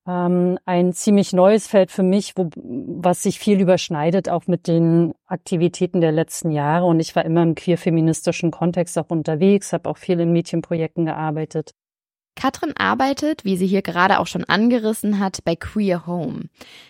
Ähm, 0.06 0.58
ein 0.64 0.92
ziemlich 0.92 1.32
neues 1.32 1.66
Feld 1.66 1.90
für 1.90 2.02
mich, 2.02 2.32
wo, 2.36 2.50
was 2.56 3.22
sich 3.22 3.38
viel 3.38 3.60
überschneidet, 3.60 4.28
auch 4.28 4.46
mit 4.46 4.66
den 4.66 5.14
Aktivitäten 5.26 6.00
der 6.00 6.12
letzten 6.12 6.50
Jahre. 6.50 6.86
Und 6.86 7.00
ich 7.00 7.14
war 7.14 7.24
immer 7.24 7.42
im 7.42 7.54
queer-feministischen 7.54 8.50
Kontext 8.50 8.98
auch 8.98 9.10
unterwegs, 9.10 9.72
habe 9.72 9.88
auch 9.88 9.98
viel 9.98 10.20
in 10.20 10.32
Mädchenprojekten 10.32 11.04
gearbeitet. 11.06 11.72
Katrin 12.36 12.74
arbeitet, 12.76 13.44
wie 13.44 13.56
sie 13.56 13.66
hier 13.66 13.82
gerade 13.82 14.18
auch 14.18 14.26
schon 14.26 14.44
angerissen 14.44 15.18
hat, 15.18 15.44
bei 15.44 15.56
Queer 15.56 16.06
Home. 16.06 16.44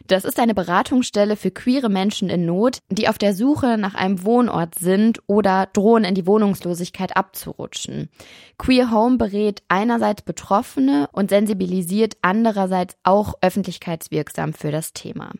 Das 0.07 0.25
ist 0.25 0.39
eine 0.39 0.55
Beratungsstelle 0.55 1.37
für 1.37 1.51
queere 1.51 1.89
Menschen 1.89 2.29
in 2.29 2.47
Not, 2.47 2.79
die 2.89 3.09
auf 3.09 3.19
der 3.19 3.35
Suche 3.35 3.77
nach 3.79 3.95
einem 3.95 4.25
Wohnort 4.25 4.77
sind 4.77 5.21
oder 5.27 5.69
drohen 5.73 6.05
in 6.05 6.15
die 6.15 6.27
Wohnungslosigkeit 6.27 7.17
abzurutschen. 7.17 8.11
Queer 8.59 8.91
Home 8.91 9.17
berät 9.17 9.63
einerseits 9.69 10.23
Betroffene 10.23 11.09
und 11.13 11.31
sensibilisiert 11.31 12.15
andererseits 12.23 12.97
auch 13.03 13.35
öffentlichkeitswirksam 13.41 14.53
für 14.53 14.71
das 14.71 14.93
Thema. 14.93 15.33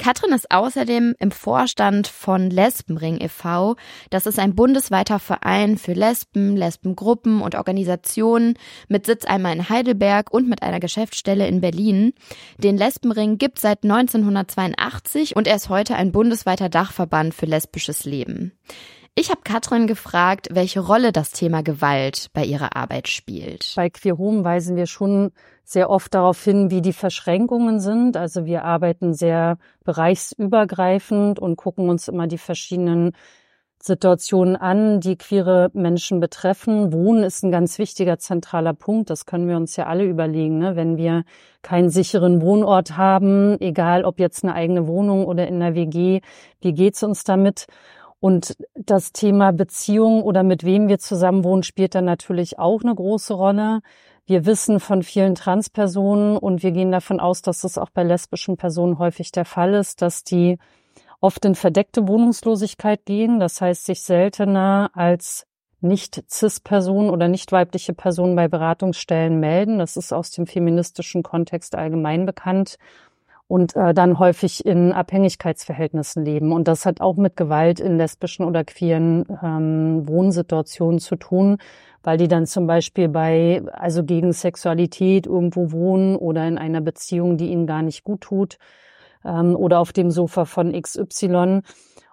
Katrin 0.00 0.32
ist 0.32 0.50
außerdem 0.50 1.14
im 1.18 1.30
Vorstand 1.30 2.08
von 2.08 2.48
Lesbenring 2.48 3.20
e.V. 3.20 3.76
Das 4.08 4.24
ist 4.24 4.38
ein 4.38 4.54
bundesweiter 4.54 5.18
Verein 5.18 5.76
für 5.76 5.92
Lesben, 5.92 6.56
Lesbengruppen 6.56 7.42
und 7.42 7.54
Organisationen 7.54 8.54
mit 8.88 9.04
Sitz 9.04 9.26
einmal 9.26 9.52
in 9.52 9.68
Heidelberg 9.68 10.32
und 10.32 10.48
mit 10.48 10.62
einer 10.62 10.80
Geschäftsstelle 10.80 11.46
in 11.46 11.60
Berlin. 11.60 12.14
Den 12.56 12.78
Lesbenring 12.78 13.36
gibt 13.36 13.58
seit 13.58 13.84
1982 13.84 15.36
und 15.36 15.46
er 15.46 15.56
ist 15.56 15.68
heute 15.68 15.96
ein 15.96 16.12
bundesweiter 16.12 16.70
Dachverband 16.70 17.34
für 17.34 17.44
lesbisches 17.44 18.06
Leben. 18.06 18.52
Ich 19.16 19.30
habe 19.30 19.40
Katrin 19.44 19.86
gefragt, 19.86 20.48
welche 20.52 20.80
Rolle 20.80 21.12
das 21.12 21.32
Thema 21.32 21.62
Gewalt 21.62 22.28
bei 22.32 22.44
ihrer 22.44 22.76
Arbeit 22.76 23.08
spielt. 23.08 23.72
Bei 23.76 23.90
Queer 23.90 24.16
Home 24.16 24.44
weisen 24.44 24.76
wir 24.76 24.86
schon 24.86 25.32
sehr 25.64 25.90
oft 25.90 26.14
darauf 26.14 26.42
hin, 26.42 26.70
wie 26.70 26.80
die 26.80 26.92
Verschränkungen 26.92 27.80
sind. 27.80 28.16
Also 28.16 28.46
wir 28.46 28.64
arbeiten 28.64 29.12
sehr 29.12 29.58
bereichsübergreifend 29.84 31.38
und 31.38 31.56
gucken 31.56 31.90
uns 31.90 32.08
immer 32.08 32.28
die 32.28 32.38
verschiedenen 32.38 33.12
Situationen 33.82 34.56
an, 34.56 35.00
die 35.00 35.16
queere 35.16 35.70
Menschen 35.72 36.20
betreffen. 36.20 36.92
Wohnen 36.92 37.22
ist 37.24 37.42
ein 37.42 37.50
ganz 37.50 37.78
wichtiger 37.78 38.18
zentraler 38.18 38.74
Punkt. 38.74 39.08
Das 39.08 39.24
können 39.24 39.48
wir 39.48 39.56
uns 39.56 39.74
ja 39.76 39.86
alle 39.86 40.04
überlegen. 40.04 40.58
Ne? 40.58 40.76
Wenn 40.76 40.98
wir 40.98 41.24
keinen 41.62 41.88
sicheren 41.88 42.42
Wohnort 42.42 42.98
haben, 42.98 43.58
egal 43.60 44.04
ob 44.04 44.20
jetzt 44.20 44.44
eine 44.44 44.54
eigene 44.54 44.86
Wohnung 44.86 45.24
oder 45.24 45.48
in 45.48 45.60
der 45.60 45.74
WG, 45.74 46.20
wie 46.60 46.74
geht's 46.74 47.02
uns 47.02 47.24
damit? 47.24 47.66
Und 48.20 48.56
das 48.74 49.12
Thema 49.12 49.50
Beziehung 49.50 50.22
oder 50.22 50.42
mit 50.42 50.62
wem 50.62 50.88
wir 50.88 50.98
zusammen 50.98 51.42
wohnen, 51.42 51.62
spielt 51.62 51.94
dann 51.94 52.04
natürlich 52.04 52.58
auch 52.58 52.82
eine 52.82 52.94
große 52.94 53.32
Rolle. 53.32 53.80
Wir 54.26 54.44
wissen 54.44 54.78
von 54.78 55.02
vielen 55.02 55.34
Transpersonen 55.34 56.36
und 56.36 56.62
wir 56.62 56.70
gehen 56.70 56.92
davon 56.92 57.18
aus, 57.18 57.40
dass 57.40 57.62
das 57.62 57.78
auch 57.78 57.90
bei 57.90 58.04
lesbischen 58.04 58.58
Personen 58.58 58.98
häufig 58.98 59.32
der 59.32 59.46
Fall 59.46 59.72
ist, 59.72 60.02
dass 60.02 60.22
die 60.22 60.58
oft 61.20 61.44
in 61.46 61.54
verdeckte 61.54 62.06
Wohnungslosigkeit 62.06 63.06
gehen. 63.06 63.40
Das 63.40 63.60
heißt, 63.60 63.86
sich 63.86 64.02
seltener 64.02 64.90
als 64.94 65.46
nicht 65.80 66.22
cis-Personen 66.30 67.08
oder 67.08 67.28
nicht 67.28 67.52
weibliche 67.52 67.94
Personen 67.94 68.36
bei 68.36 68.48
Beratungsstellen 68.48 69.40
melden. 69.40 69.78
Das 69.78 69.96
ist 69.96 70.12
aus 70.12 70.30
dem 70.30 70.46
feministischen 70.46 71.22
Kontext 71.22 71.74
allgemein 71.74 72.26
bekannt 72.26 72.76
und 73.50 73.74
äh, 73.74 73.92
dann 73.92 74.20
häufig 74.20 74.64
in 74.64 74.92
Abhängigkeitsverhältnissen 74.92 76.24
leben. 76.24 76.52
Und 76.52 76.68
das 76.68 76.86
hat 76.86 77.00
auch 77.00 77.16
mit 77.16 77.34
Gewalt 77.34 77.80
in 77.80 77.96
lesbischen 77.96 78.44
oder 78.46 78.62
queeren 78.62 79.24
ähm, 79.42 80.06
Wohnsituationen 80.06 81.00
zu 81.00 81.16
tun, 81.16 81.58
weil 82.04 82.16
die 82.16 82.28
dann 82.28 82.46
zum 82.46 82.68
Beispiel 82.68 83.08
bei, 83.08 83.60
also 83.72 84.04
gegen 84.04 84.32
Sexualität 84.32 85.26
irgendwo 85.26 85.72
wohnen 85.72 86.14
oder 86.14 86.46
in 86.46 86.58
einer 86.58 86.80
Beziehung, 86.80 87.38
die 87.38 87.48
ihnen 87.50 87.66
gar 87.66 87.82
nicht 87.82 88.04
gut 88.04 88.20
tut 88.20 88.58
ähm, 89.24 89.56
oder 89.56 89.80
auf 89.80 89.92
dem 89.92 90.12
Sofa 90.12 90.44
von 90.44 90.70
XY. 90.70 91.62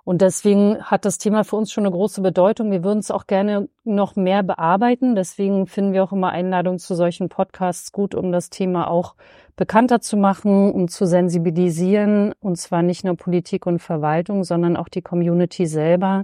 Und 0.07 0.21
deswegen 0.21 0.81
hat 0.81 1.05
das 1.05 1.19
Thema 1.19 1.43
für 1.43 1.57
uns 1.57 1.71
schon 1.71 1.85
eine 1.85 1.93
große 1.93 2.21
Bedeutung. 2.21 2.71
Wir 2.71 2.83
würden 2.83 2.99
es 2.99 3.11
auch 3.11 3.27
gerne 3.27 3.67
noch 3.83 4.15
mehr 4.15 4.41
bearbeiten. 4.41 5.13
Deswegen 5.13 5.67
finden 5.67 5.93
wir 5.93 6.03
auch 6.03 6.13
immer 6.13 6.29
Einladungen 6.29 6.79
zu 6.79 6.95
solchen 6.95 7.29
Podcasts 7.29 7.91
gut, 7.91 8.15
um 8.15 8.31
das 8.31 8.49
Thema 8.49 8.89
auch 8.89 9.15
bekannter 9.57 9.99
zu 9.99 10.15
machen, 10.15 10.71
um 10.71 10.87
zu 10.87 11.05
sensibilisieren. 11.05 12.33
Und 12.39 12.57
zwar 12.57 12.83
nicht 12.83 13.03
nur 13.03 13.17
Politik 13.17 13.65
und 13.65 13.79
Verwaltung, 13.79 14.45
sondern 14.45 14.77
auch 14.77 14.87
die 14.87 15.01
Community 15.01 15.65
selber. 15.65 16.23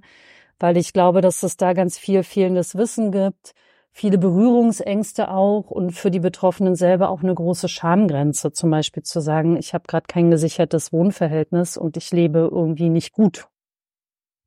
Weil 0.60 0.78
ich 0.78 0.94
glaube, 0.94 1.20
dass 1.20 1.44
es 1.44 1.58
da 1.58 1.74
ganz 1.74 1.98
viel 1.98 2.24
fehlendes 2.24 2.78
Wissen 2.78 3.12
gibt, 3.12 3.54
viele 3.92 4.18
Berührungsängste 4.18 5.30
auch 5.30 5.70
und 5.72 5.92
für 5.92 6.12
die 6.12 6.20
Betroffenen 6.22 6.76
selber 6.76 7.10
auch 7.10 7.24
eine 7.24 7.36
große 7.36 7.68
Schamgrenze. 7.68 8.54
Zum 8.54 8.72
Beispiel 8.72 9.04
zu 9.04 9.20
sagen, 9.20 9.58
ich 9.58 9.74
habe 9.74 9.86
gerade 9.88 10.06
kein 10.08 10.32
gesichertes 10.32 10.94
Wohnverhältnis 10.94 11.76
und 11.78 11.98
ich 11.98 12.12
lebe 12.12 12.50
irgendwie 12.52 12.90
nicht 12.90 13.12
gut 13.14 13.48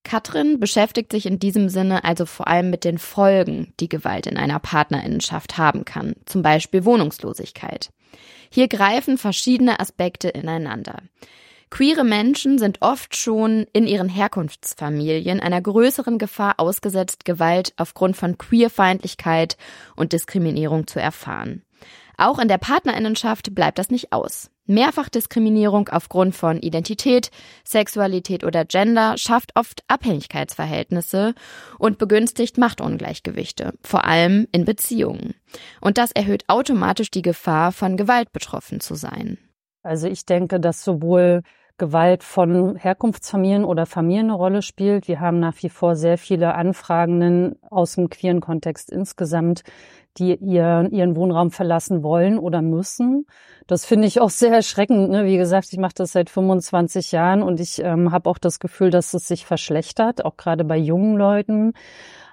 Katrin 0.07 0.61
beschäftigt 0.61 1.11
sich 1.11 1.27
in 1.27 1.41
diesem 1.41 1.69
Sinne 1.69 2.05
also 2.05 2.27
vor 2.27 2.47
allem 2.47 2.71
mit 2.71 2.85
den 2.85 2.97
Folgen, 2.97 3.73
die 3.81 3.89
Gewalt 3.89 4.29
in 4.29 4.37
einer 4.37 4.61
Partnerinnenschaft 4.61 5.59
haben 5.59 5.85
kann, 5.85 6.15
zum 6.27 6.43
Beispiel 6.43 6.85
Wohnungslosigkeit. 6.85 7.91
Hier 8.49 8.69
greifen 8.69 9.19
verschiedene 9.19 9.81
Aspekte 9.81 10.29
ineinander. 10.29 11.03
Queere 11.71 12.05
Menschen 12.05 12.59
sind 12.59 12.83
oft 12.83 13.17
schon 13.17 13.67
in 13.73 13.89
ihren 13.89 14.09
Herkunftsfamilien 14.09 15.41
einer 15.41 15.61
größeren 15.61 16.19
Gefahr 16.19 16.55
ausgesetzt, 16.59 17.25
Gewalt 17.25 17.73
aufgrund 17.77 18.17
von 18.17 18.39
Queerfeindlichkeit 18.39 19.57
und 19.97 20.13
Diskriminierung 20.13 20.87
zu 20.87 21.01
erfahren. 21.01 21.65
Auch 22.17 22.39
in 22.39 22.47
der 22.47 22.59
Partnerinnenschaft 22.59 23.57
bleibt 23.57 23.81
das 23.81 23.91
nicht 23.91 24.13
aus. 24.13 24.53
Mehrfachdiskriminierung 24.67 25.89
aufgrund 25.89 26.35
von 26.35 26.59
Identität, 26.59 27.31
Sexualität 27.65 28.45
oder 28.45 28.65
Gender 28.65 29.17
schafft 29.17 29.53
oft 29.55 29.83
Abhängigkeitsverhältnisse 29.89 31.35
und 31.79 31.99
begünstigt 31.99 32.59
Machtungleichgewichte, 32.59 33.75
vor 33.83 34.05
allem 34.05 34.47
in 34.53 34.65
Beziehungen. 34.65 35.35
Und 35.81 35.99
das 35.99 36.13
erhöht 36.13 36.45
automatisch 36.49 37.11
die 37.11 37.23
Gefahr, 37.23 37.73
von 37.73 37.97
Gewalt 37.97 38.33
betroffen 38.33 38.81
zu 38.81 38.95
sein. 38.95 39.39
Also 39.83 40.09
ich 40.09 40.27
denke, 40.27 40.59
dass 40.59 40.83
sowohl 40.83 41.43
Gewalt 41.79 42.25
von 42.25 42.77
Herkunftsfamilien 42.77 43.65
oder 43.65 43.85
Familien 43.85 44.27
eine 44.27 44.35
Rolle 44.35 44.63
spielt. 44.63 45.09
Wir 45.09 45.21
haben 45.21 45.41
nach 45.41 45.63
wie 45.63 45.69
vor 45.69 45.95
sehr 45.95 46.17
viele 46.17 46.55
Anfragenden 46.55 47.57
aus 47.71 47.97
dem 47.97 48.09
queeren 48.09 48.41
Kontext 48.41 48.91
insgesamt, 48.91 49.63
die 50.19 50.35
ihr, 50.37 50.89
ihren 50.91 51.17
Wohnraum 51.17 51.51
verlassen 51.51 52.03
wollen 52.03 52.39
oder 52.39 52.63
müssen. 52.63 53.27
Das 53.67 53.85
finde 53.85 54.07
ich 54.07 54.21
auch 54.21 54.31
sehr 54.31 54.53
erschreckend. 54.53 55.11
Ne? 55.11 55.25
Wie 55.25 55.37
gesagt, 55.37 55.73
ich 55.73 55.79
mache 55.79 55.95
das 55.97 56.13
seit 56.13 56.31
25 56.31 57.13
Jahren 57.13 57.43
und 57.43 57.61
ich 57.61 57.83
ähm, 57.83 58.13
habe 58.13 58.31
auch 58.31 58.39
das 58.39 58.61
Gefühl, 58.61 58.91
dass 58.91 59.15
es 59.15 59.27
sich 59.27 59.45
verschlechtert, 59.45 60.25
auch 60.25 60.37
gerade 60.37 60.65
bei 60.65 60.77
jungen 60.77 61.17
Leuten. 61.17 61.73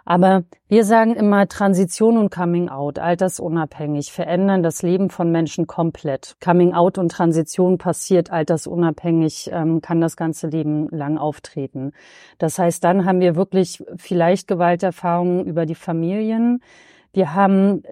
Aber 0.05 0.43
wir 0.67 0.83
sagen 0.83 1.15
immer, 1.15 1.47
Transition 1.47 2.17
und 2.17 2.29
Coming 2.29 2.67
Out, 2.67 2.99
altersunabhängig, 2.99 4.11
verändern 4.11 4.61
das 4.61 4.81
Leben 4.81 5.09
von 5.09 5.31
Menschen 5.31 5.65
komplett. 5.65 6.35
Coming 6.43 6.73
Out 6.73 6.97
und 6.97 7.09
Transition 7.09 7.77
passiert 7.77 8.29
altersunabhängig, 8.29 9.49
ähm, 9.53 9.81
kann 9.81 10.01
das 10.01 10.17
ganze 10.17 10.47
Leben 10.47 10.89
lang 10.89 11.17
auftreten. 11.17 11.93
Das 12.37 12.59
heißt, 12.59 12.83
dann 12.83 13.05
haben 13.05 13.21
wir 13.21 13.35
wirklich 13.35 13.81
vielleicht 13.95 14.49
Gewalterfahrungen 14.49 15.45
über 15.45 15.65
die 15.65 15.75
Familien. 15.75 16.61
Wir 17.13 17.35
haben 17.35 17.83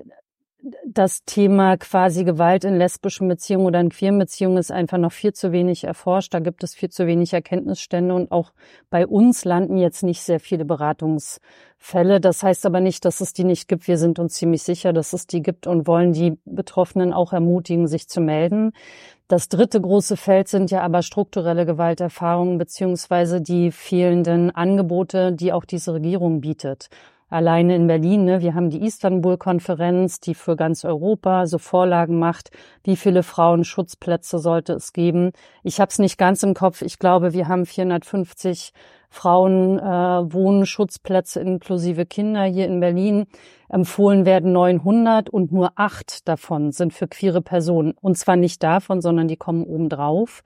das 0.85 1.23
Thema 1.25 1.77
quasi 1.77 2.23
Gewalt 2.23 2.63
in 2.63 2.77
lesbischen 2.77 3.27
Beziehungen 3.27 3.65
oder 3.65 3.79
in 3.79 3.89
queeren 3.89 4.19
Beziehungen 4.19 4.57
ist 4.57 4.71
einfach 4.71 4.97
noch 4.97 5.11
viel 5.11 5.33
zu 5.33 5.51
wenig 5.51 5.83
erforscht. 5.83 6.33
Da 6.33 6.39
gibt 6.39 6.63
es 6.63 6.75
viel 6.75 6.89
zu 6.89 7.07
wenig 7.07 7.33
Erkenntnisstände 7.33 8.13
und 8.13 8.31
auch 8.31 8.51
bei 8.89 9.07
uns 9.07 9.43
landen 9.43 9.77
jetzt 9.77 10.03
nicht 10.03 10.21
sehr 10.21 10.39
viele 10.39 10.65
Beratungsfälle. 10.65 12.19
Das 12.19 12.43
heißt 12.43 12.65
aber 12.65 12.79
nicht, 12.79 13.05
dass 13.05 13.21
es 13.21 13.33
die 13.33 13.43
nicht 13.43 13.67
gibt. 13.67 13.87
Wir 13.87 13.97
sind 13.97 14.19
uns 14.19 14.35
ziemlich 14.35 14.61
sicher, 14.61 14.93
dass 14.93 15.13
es 15.13 15.25
die 15.25 15.41
gibt 15.41 15.65
und 15.65 15.87
wollen 15.87 16.13
die 16.13 16.37
Betroffenen 16.45 17.11
auch 17.11 17.33
ermutigen, 17.33 17.87
sich 17.87 18.07
zu 18.07 18.21
melden. 18.21 18.71
Das 19.27 19.49
dritte 19.49 19.81
große 19.81 20.17
Feld 20.17 20.47
sind 20.47 20.69
ja 20.69 20.81
aber 20.81 21.01
strukturelle 21.01 21.65
Gewalterfahrungen 21.65 22.57
beziehungsweise 22.57 23.41
die 23.41 23.71
fehlenden 23.71 24.51
Angebote, 24.51 25.31
die 25.31 25.53
auch 25.53 25.65
diese 25.65 25.93
Regierung 25.93 26.41
bietet 26.41 26.89
alleine 27.31 27.75
in 27.75 27.87
Berlin. 27.87 28.25
Ne? 28.25 28.41
Wir 28.41 28.53
haben 28.53 28.69
die 28.69 28.85
Istanbul-Konferenz, 28.85 30.19
die 30.19 30.35
für 30.35 30.55
ganz 30.55 30.85
Europa 30.85 31.47
so 31.47 31.57
Vorlagen 31.57 32.19
macht. 32.19 32.51
Wie 32.83 32.95
viele 32.95 33.23
Frauenschutzplätze 33.23 34.37
sollte 34.37 34.73
es 34.73 34.93
geben? 34.93 35.31
Ich 35.63 35.79
habe 35.79 35.89
es 35.89 35.97
nicht 35.97 36.17
ganz 36.17 36.43
im 36.43 36.53
Kopf. 36.53 36.81
Ich 36.81 36.99
glaube, 36.99 37.33
wir 37.33 37.47
haben 37.47 37.65
450 37.65 38.73
Frauenwohnschutzplätze 39.09 41.39
äh, 41.41 41.43
inklusive 41.43 42.05
Kinder 42.05 42.43
hier 42.43 42.65
in 42.65 42.79
Berlin. 42.79 43.25
Empfohlen 43.67 44.25
werden 44.25 44.53
900 44.53 45.29
und 45.29 45.51
nur 45.51 45.73
acht 45.75 46.27
davon 46.27 46.71
sind 46.71 46.93
für 46.93 47.07
queere 47.07 47.41
Personen. 47.41 47.93
Und 48.01 48.17
zwar 48.17 48.37
nicht 48.37 48.63
davon, 48.63 49.01
sondern 49.01 49.27
die 49.27 49.37
kommen 49.37 49.63
obendrauf. 49.63 50.43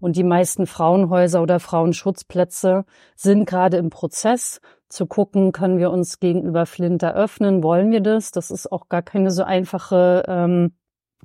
Und 0.00 0.16
die 0.16 0.24
meisten 0.24 0.66
Frauenhäuser 0.66 1.42
oder 1.42 1.60
Frauenschutzplätze 1.60 2.84
sind 3.16 3.46
gerade 3.46 3.76
im 3.76 3.90
Prozess 3.90 4.60
zu 4.88 5.06
gucken, 5.06 5.52
können 5.52 5.78
wir 5.78 5.90
uns 5.90 6.20
gegenüber 6.20 6.66
Flint 6.66 7.04
öffnen, 7.04 7.62
wollen 7.62 7.90
wir 7.90 8.00
das? 8.00 8.30
Das 8.30 8.50
ist 8.50 8.70
auch 8.72 8.88
gar 8.88 9.02
keine 9.02 9.30
so 9.30 9.42
einfache 9.44 10.24
ähm, 10.26 10.72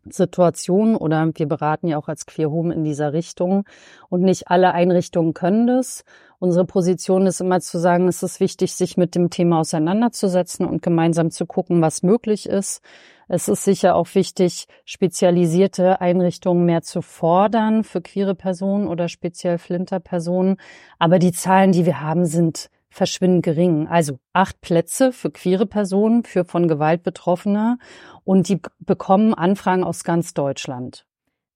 Situation 0.09 0.95
oder 0.95 1.29
wir 1.33 1.47
beraten 1.47 1.87
ja 1.87 1.97
auch 1.97 2.07
als 2.09 2.25
Queer 2.25 2.51
Home 2.51 2.73
in 2.73 2.83
dieser 2.83 3.13
Richtung 3.13 3.63
und 4.09 4.21
nicht 4.21 4.49
alle 4.49 4.73
Einrichtungen 4.73 5.33
können 5.33 5.67
das. 5.67 6.03
Unsere 6.39 6.65
Position 6.65 7.25
ist 7.25 7.39
immer 7.39 7.61
zu 7.61 7.79
sagen, 7.79 8.09
es 8.09 8.21
ist 8.21 8.41
wichtig, 8.41 8.73
sich 8.73 8.97
mit 8.97 9.15
dem 9.15 9.29
Thema 9.29 9.59
auseinanderzusetzen 9.59 10.65
und 10.65 10.81
gemeinsam 10.81 11.31
zu 11.31 11.45
gucken, 11.45 11.81
was 11.81 12.03
möglich 12.03 12.49
ist. 12.49 12.81
Es 13.29 13.47
ist 13.47 13.63
sicher 13.63 13.95
auch 13.95 14.13
wichtig, 14.13 14.67
spezialisierte 14.83 16.01
Einrichtungen 16.01 16.65
mehr 16.65 16.81
zu 16.81 17.01
fordern 17.01 17.85
für 17.85 18.01
queere 18.01 18.35
Personen 18.35 18.87
oder 18.87 19.07
speziell 19.07 19.57
Flinterpersonen. 19.57 20.57
Aber 20.99 21.17
die 21.17 21.31
Zahlen, 21.31 21.71
die 21.71 21.85
wir 21.85 22.01
haben, 22.01 22.25
sind 22.25 22.69
verschwindend 22.93 23.43
gering. 23.43 23.87
Also 23.87 24.19
acht 24.33 24.61
Plätze 24.61 25.11
für 25.11 25.31
queere 25.31 25.65
Personen, 25.65 26.23
für 26.23 26.45
von 26.45 26.67
Gewalt 26.67 27.03
Betroffene 27.03 27.77
und 28.23 28.47
die 28.47 28.59
bekommen 28.79 29.33
Anfragen 29.33 29.83
aus 29.83 30.03
ganz 30.03 30.33
Deutschland. 30.33 31.05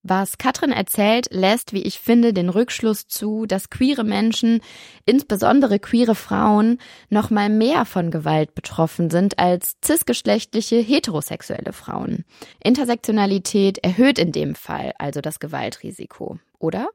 Was 0.10 0.38
Katrin 0.38 0.72
erzählt, 0.72 1.28
lässt, 1.32 1.74
wie 1.74 1.82
ich 1.82 2.00
finde, 2.00 2.32
den 2.32 2.48
Rückschluss 2.48 3.08
zu, 3.08 3.46
dass 3.46 3.70
queere 3.70 4.06
Menschen, 4.06 4.62
insbesondere 5.06 5.80
queere 5.80 6.16
Frauen, 6.16 6.78
noch 7.10 7.30
mal 7.30 7.50
mehr 7.50 7.84
von 7.84 8.10
Gewalt 8.10 8.56
betroffen 8.56 9.10
sind 9.10 9.38
als 9.38 9.76
cisgeschlechtliche 9.84 10.78
heterosexuelle 10.78 11.74
Frauen. 11.74 12.24
Intersektionalität 12.64 13.80
erhöht 13.80 14.18
in 14.18 14.32
dem 14.32 14.56
Fall 14.56 14.94
also 14.98 15.20
das 15.20 15.40
Gewaltrisiko, 15.40 16.40
oder? 16.58 16.88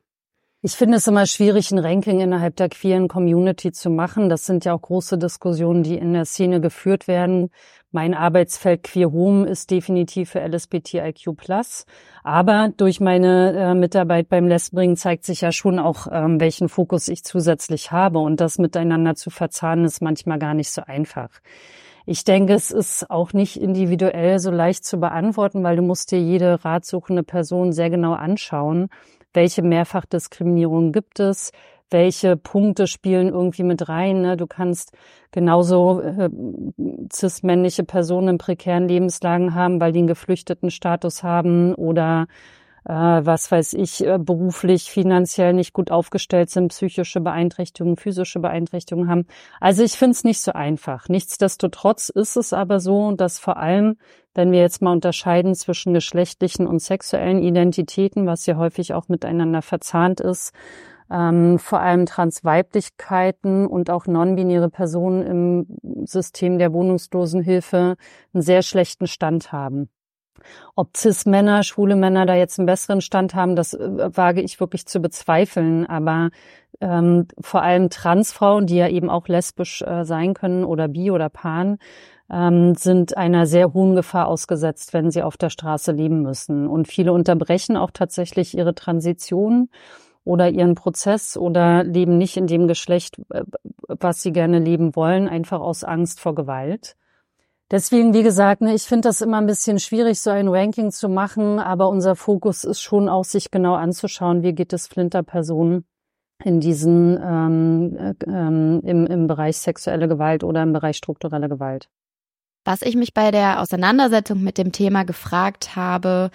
Ich 0.64 0.76
finde 0.76 0.98
es 0.98 1.08
immer 1.08 1.26
schwierig, 1.26 1.72
ein 1.72 1.80
Ranking 1.80 2.20
innerhalb 2.20 2.54
der 2.54 2.68
queeren 2.68 3.08
Community 3.08 3.72
zu 3.72 3.90
machen. 3.90 4.28
Das 4.28 4.44
sind 4.44 4.64
ja 4.64 4.74
auch 4.74 4.82
große 4.82 5.18
Diskussionen, 5.18 5.82
die 5.82 5.98
in 5.98 6.12
der 6.12 6.24
Szene 6.24 6.60
geführt 6.60 7.08
werden. 7.08 7.50
Mein 7.90 8.14
Arbeitsfeld 8.14 8.84
Queer 8.84 9.10
Home 9.10 9.44
ist 9.44 9.72
definitiv 9.72 10.30
für 10.30 10.38
LSBTIQ+. 10.38 11.30
Aber 12.22 12.70
durch 12.76 13.00
meine 13.00 13.52
äh, 13.56 13.74
Mitarbeit 13.74 14.28
beim 14.28 14.46
Lesbring 14.46 14.94
zeigt 14.94 15.24
sich 15.24 15.40
ja 15.40 15.50
schon 15.50 15.80
auch, 15.80 16.06
ähm, 16.12 16.38
welchen 16.38 16.68
Fokus 16.68 17.08
ich 17.08 17.24
zusätzlich 17.24 17.90
habe. 17.90 18.20
Und 18.20 18.40
das 18.40 18.58
miteinander 18.58 19.16
zu 19.16 19.30
verzahnen, 19.30 19.84
ist 19.84 20.00
manchmal 20.00 20.38
gar 20.38 20.54
nicht 20.54 20.70
so 20.70 20.82
einfach. 20.86 21.30
Ich 22.06 22.22
denke, 22.22 22.52
es 22.52 22.70
ist 22.70 23.10
auch 23.10 23.32
nicht 23.32 23.60
individuell 23.60 24.38
so 24.38 24.52
leicht 24.52 24.84
zu 24.84 24.98
beantworten, 24.98 25.64
weil 25.64 25.74
du 25.74 25.82
musst 25.82 26.12
dir 26.12 26.20
jede 26.20 26.64
ratsuchende 26.64 27.24
Person 27.24 27.72
sehr 27.72 27.90
genau 27.90 28.12
anschauen 28.12 28.90
welche 29.34 29.62
Mehrfachdiskriminierung 29.62 30.92
gibt 30.92 31.20
es, 31.20 31.52
welche 31.90 32.36
Punkte 32.36 32.86
spielen 32.86 33.28
irgendwie 33.28 33.62
mit 33.62 33.88
rein. 33.88 34.22
Ne? 34.22 34.36
Du 34.36 34.46
kannst 34.46 34.92
genauso 35.30 36.00
äh, 36.00 36.30
cis-männliche 37.12 37.84
Personen 37.84 38.28
in 38.28 38.38
prekären 38.38 38.88
Lebenslagen 38.88 39.54
haben, 39.54 39.80
weil 39.80 39.92
die 39.92 40.00
einen 40.00 40.08
geflüchteten 40.08 40.70
Status 40.70 41.22
haben 41.22 41.74
oder 41.74 42.26
äh, 42.84 42.92
was 42.92 43.50
weiß 43.50 43.74
ich, 43.74 44.04
äh, 44.06 44.18
beruflich, 44.18 44.90
finanziell 44.90 45.52
nicht 45.52 45.72
gut 45.72 45.90
aufgestellt 45.90 46.50
sind, 46.50 46.68
psychische 46.68 47.20
Beeinträchtigungen, 47.20 47.96
physische 47.96 48.40
Beeinträchtigungen 48.40 49.08
haben. 49.08 49.26
Also 49.60 49.82
ich 49.82 49.92
finde 49.92 50.12
es 50.12 50.24
nicht 50.24 50.40
so 50.40 50.52
einfach. 50.52 51.08
Nichtsdestotrotz 51.08 52.08
ist 52.08 52.36
es 52.36 52.52
aber 52.52 52.80
so, 52.80 53.12
dass 53.12 53.38
vor 53.38 53.56
allem, 53.56 53.96
wenn 54.34 54.50
wir 54.52 54.60
jetzt 54.60 54.82
mal 54.82 54.92
unterscheiden 54.92 55.54
zwischen 55.54 55.94
geschlechtlichen 55.94 56.66
und 56.66 56.80
sexuellen 56.80 57.42
Identitäten, 57.42 58.26
was 58.26 58.46
ja 58.46 58.56
häufig 58.56 58.94
auch 58.94 59.08
miteinander 59.08 59.62
verzahnt 59.62 60.20
ist, 60.20 60.52
ähm, 61.10 61.58
vor 61.58 61.80
allem 61.80 62.06
Transweiblichkeiten 62.06 63.66
und 63.66 63.90
auch 63.90 64.06
non-binäre 64.06 64.70
Personen 64.70 65.22
im 65.22 66.06
System 66.06 66.58
der 66.58 66.72
Wohnungslosenhilfe 66.72 67.96
einen 68.32 68.42
sehr 68.42 68.62
schlechten 68.62 69.06
Stand 69.06 69.52
haben. 69.52 69.90
Ob 70.74 70.96
Cis-Männer, 70.96 71.62
schwule 71.62 71.96
Männer 71.96 72.26
da 72.26 72.34
jetzt 72.34 72.58
einen 72.58 72.66
besseren 72.66 73.00
Stand 73.00 73.34
haben, 73.34 73.56
das 73.56 73.74
äh, 73.74 74.16
wage 74.16 74.40
ich 74.40 74.60
wirklich 74.60 74.86
zu 74.86 75.00
bezweifeln. 75.00 75.86
Aber 75.86 76.30
ähm, 76.80 77.26
vor 77.40 77.62
allem 77.62 77.90
Transfrauen, 77.90 78.66
die 78.66 78.76
ja 78.76 78.88
eben 78.88 79.10
auch 79.10 79.28
lesbisch 79.28 79.82
äh, 79.82 80.04
sein 80.04 80.34
können 80.34 80.64
oder 80.64 80.88
bi 80.88 81.10
oder 81.10 81.28
pan, 81.28 81.78
ähm, 82.30 82.74
sind 82.74 83.16
einer 83.16 83.46
sehr 83.46 83.74
hohen 83.74 83.94
Gefahr 83.94 84.26
ausgesetzt, 84.26 84.92
wenn 84.94 85.10
sie 85.10 85.22
auf 85.22 85.36
der 85.36 85.50
Straße 85.50 85.92
leben 85.92 86.22
müssen. 86.22 86.66
Und 86.66 86.88
viele 86.88 87.12
unterbrechen 87.12 87.76
auch 87.76 87.90
tatsächlich 87.90 88.56
ihre 88.56 88.74
Transition 88.74 89.68
oder 90.24 90.48
ihren 90.48 90.74
Prozess 90.74 91.36
oder 91.36 91.84
leben 91.84 92.16
nicht 92.16 92.36
in 92.36 92.46
dem 92.46 92.68
Geschlecht, 92.68 93.18
äh, 93.30 93.42
was 93.86 94.22
sie 94.22 94.32
gerne 94.32 94.58
leben 94.58 94.96
wollen, 94.96 95.28
einfach 95.28 95.60
aus 95.60 95.84
Angst 95.84 96.20
vor 96.20 96.34
Gewalt. 96.34 96.96
Deswegen, 97.72 98.12
wie 98.12 98.22
gesagt, 98.22 98.60
ne, 98.60 98.74
ich 98.74 98.82
finde 98.82 99.08
das 99.08 99.22
immer 99.22 99.38
ein 99.38 99.46
bisschen 99.46 99.78
schwierig, 99.78 100.20
so 100.20 100.28
ein 100.28 100.46
Ranking 100.46 100.90
zu 100.90 101.08
machen, 101.08 101.58
aber 101.58 101.88
unser 101.88 102.16
Fokus 102.16 102.64
ist 102.64 102.82
schon 102.82 103.08
auch, 103.08 103.24
sich 103.24 103.50
genau 103.50 103.74
anzuschauen, 103.74 104.42
wie 104.42 104.52
geht 104.52 104.74
es 104.74 104.86
Flinterpersonen 104.86 105.86
in 106.44 106.60
diesen 106.60 107.18
ähm, 107.22 107.96
äh, 107.96 108.14
ähm, 108.26 108.82
im, 108.84 109.06
im 109.06 109.26
Bereich 109.26 109.56
sexuelle 109.56 110.06
Gewalt 110.06 110.44
oder 110.44 110.62
im 110.62 110.74
Bereich 110.74 110.98
strukturelle 110.98 111.48
Gewalt. 111.48 111.88
Was 112.64 112.82
ich 112.82 112.94
mich 112.94 113.14
bei 113.14 113.30
der 113.30 113.62
Auseinandersetzung 113.62 114.42
mit 114.42 114.58
dem 114.58 114.72
Thema 114.72 115.04
gefragt 115.04 115.74
habe, 115.74 116.30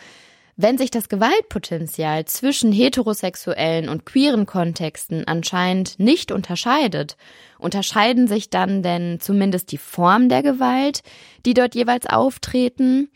wenn 0.60 0.80
sich 0.80 0.90
das 0.90 1.08
Gewaltpotenzial 1.08 2.26
zwischen 2.26 2.72
heterosexuellen 2.72 3.90
und 3.90 4.08
queeren 4.08 4.48
Kontexten 4.48 5.28
anscheinend 5.28 6.00
nicht 6.00 6.32
unterscheidet, 6.32 7.16
unterscheiden 7.60 8.28
sich 8.28 8.50
dann 8.50 8.82
denn 8.82 9.20
zumindest 9.20 9.72
die 9.72 9.78
Form 9.78 10.30
der 10.30 10.42
Gewalt, 10.42 11.04
die 11.46 11.54
dort 11.54 11.76
jeweils 11.76 12.08
auftreten? 12.08 13.12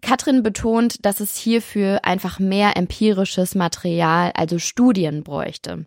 Katrin 0.00 0.44
betont, 0.44 1.04
dass 1.04 1.18
es 1.18 1.36
hierfür 1.36 2.04
einfach 2.04 2.38
mehr 2.38 2.76
empirisches 2.76 3.56
Material, 3.56 4.30
also 4.34 4.60
Studien 4.60 5.24
bräuchte. 5.24 5.86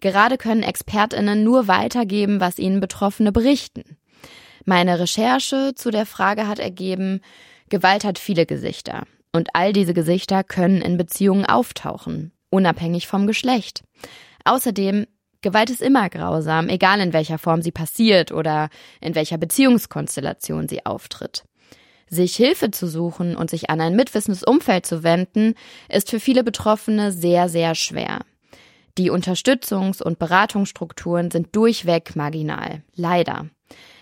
Gerade 0.00 0.38
können 0.38 0.64
Expertinnen 0.64 1.44
nur 1.44 1.68
weitergeben, 1.68 2.40
was 2.40 2.58
ihnen 2.58 2.80
Betroffene 2.80 3.30
berichten. 3.30 3.96
Meine 4.64 4.98
Recherche 4.98 5.74
zu 5.76 5.92
der 5.92 6.06
Frage 6.06 6.48
hat 6.48 6.58
ergeben, 6.58 7.20
Gewalt 7.68 8.02
hat 8.02 8.18
viele 8.18 8.44
Gesichter. 8.44 9.04
Und 9.32 9.54
all 9.54 9.72
diese 9.72 9.94
Gesichter 9.94 10.44
können 10.44 10.82
in 10.82 10.96
Beziehungen 10.96 11.46
auftauchen, 11.46 12.32
unabhängig 12.50 13.06
vom 13.06 13.26
Geschlecht. 13.26 13.82
Außerdem, 14.44 15.06
Gewalt 15.40 15.70
ist 15.70 15.82
immer 15.82 16.08
grausam, 16.08 16.68
egal 16.68 17.00
in 17.00 17.12
welcher 17.12 17.38
Form 17.38 17.62
sie 17.62 17.72
passiert 17.72 18.30
oder 18.30 18.68
in 19.00 19.14
welcher 19.14 19.38
Beziehungskonstellation 19.38 20.68
sie 20.68 20.86
auftritt. 20.86 21.44
Sich 22.08 22.36
Hilfe 22.36 22.70
zu 22.70 22.86
suchen 22.86 23.36
und 23.36 23.50
sich 23.50 23.70
an 23.70 23.80
ein 23.80 23.96
mitwissendes 23.96 24.44
Umfeld 24.44 24.86
zu 24.86 25.02
wenden, 25.02 25.54
ist 25.88 26.10
für 26.10 26.20
viele 26.20 26.44
Betroffene 26.44 27.10
sehr, 27.10 27.48
sehr 27.48 27.74
schwer. 27.74 28.20
Die 28.98 29.10
Unterstützungs- 29.10 30.02
und 30.02 30.18
Beratungsstrukturen 30.18 31.30
sind 31.30 31.56
durchweg 31.56 32.14
marginal. 32.14 32.82
Leider. 32.94 33.46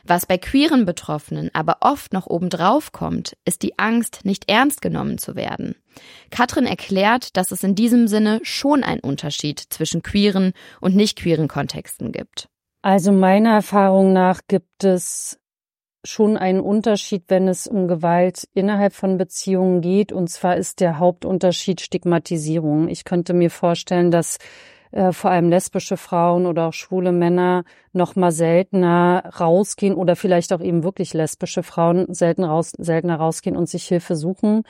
Was 0.05 0.27
bei 0.27 0.39
queeren 0.39 0.85
Betroffenen 0.85 1.51
aber 1.53 1.79
oft 1.81 2.13
noch 2.13 2.27
obendrauf 2.27 2.93
kommt, 2.93 3.37
ist 3.45 3.63
die 3.63 3.79
Angst, 3.79 4.21
nicht 4.25 4.51
ernst 4.51 4.83
genommen 4.83 5.19
zu 5.19 5.37
werden. 5.37 5.75
Katrin 6.31 6.67
erklärt, 6.67 7.37
dass 7.37 7.51
es 7.51 7.63
in 7.63 7.75
diesem 7.75 8.09
Sinne 8.09 8.41
schon 8.43 8.83
einen 8.85 9.01
Unterschied 9.01 9.61
zwischen 9.71 10.03
queeren 10.03 10.53
und 10.81 10.97
nicht 10.97 11.19
queeren 11.19 11.49
Kontexten 11.49 12.13
gibt. 12.13 12.49
Also 12.83 13.13
meiner 13.13 13.55
Erfahrung 13.55 14.13
nach 14.13 14.41
gibt 14.49 14.85
es 14.85 15.39
schon 16.05 16.37
einen 16.37 16.61
Unterschied, 16.61 17.25
wenn 17.29 17.47
es 17.47 17.67
um 17.67 17.89
Gewalt 17.89 18.49
innerhalb 18.55 18.95
von 18.95 19.19
Beziehungen 19.19 19.81
geht. 19.83 20.13
Und 20.13 20.29
zwar 20.29 20.57
ist 20.57 20.81
der 20.81 20.99
Hauptunterschied 20.99 21.81
Stigmatisierung. 21.81 22.89
Ich 22.89 23.05
könnte 23.05 23.35
mir 23.35 23.51
vorstellen, 23.51 24.11
dass 24.11 24.39
äh, 24.93 25.13
vor 25.13 25.31
allem 25.31 25.51
lesbische 25.51 25.97
Frauen 25.97 26.47
oder 26.47 26.69
auch 26.69 26.73
schwule 26.73 27.13
Männer 27.13 27.65
noch 27.93 28.17
mal 28.17 28.33
seltener 28.33 29.25
rausgehen 29.39 29.95
oder 29.95 30.17
vielleicht 30.17 30.53
auch 30.53 30.61
eben 30.61 30.83
wirklich 30.83 31.15
lesbische 31.15 31.63
Frauen 31.63 32.13
selten 32.13 32.45
raus, 32.45 32.73
seltener 32.79 33.17
rausgehen 33.17 33.57
und 33.57 33.69
sich 33.69 33.87
Hilfe 33.87 34.17
suchen, 34.17 34.65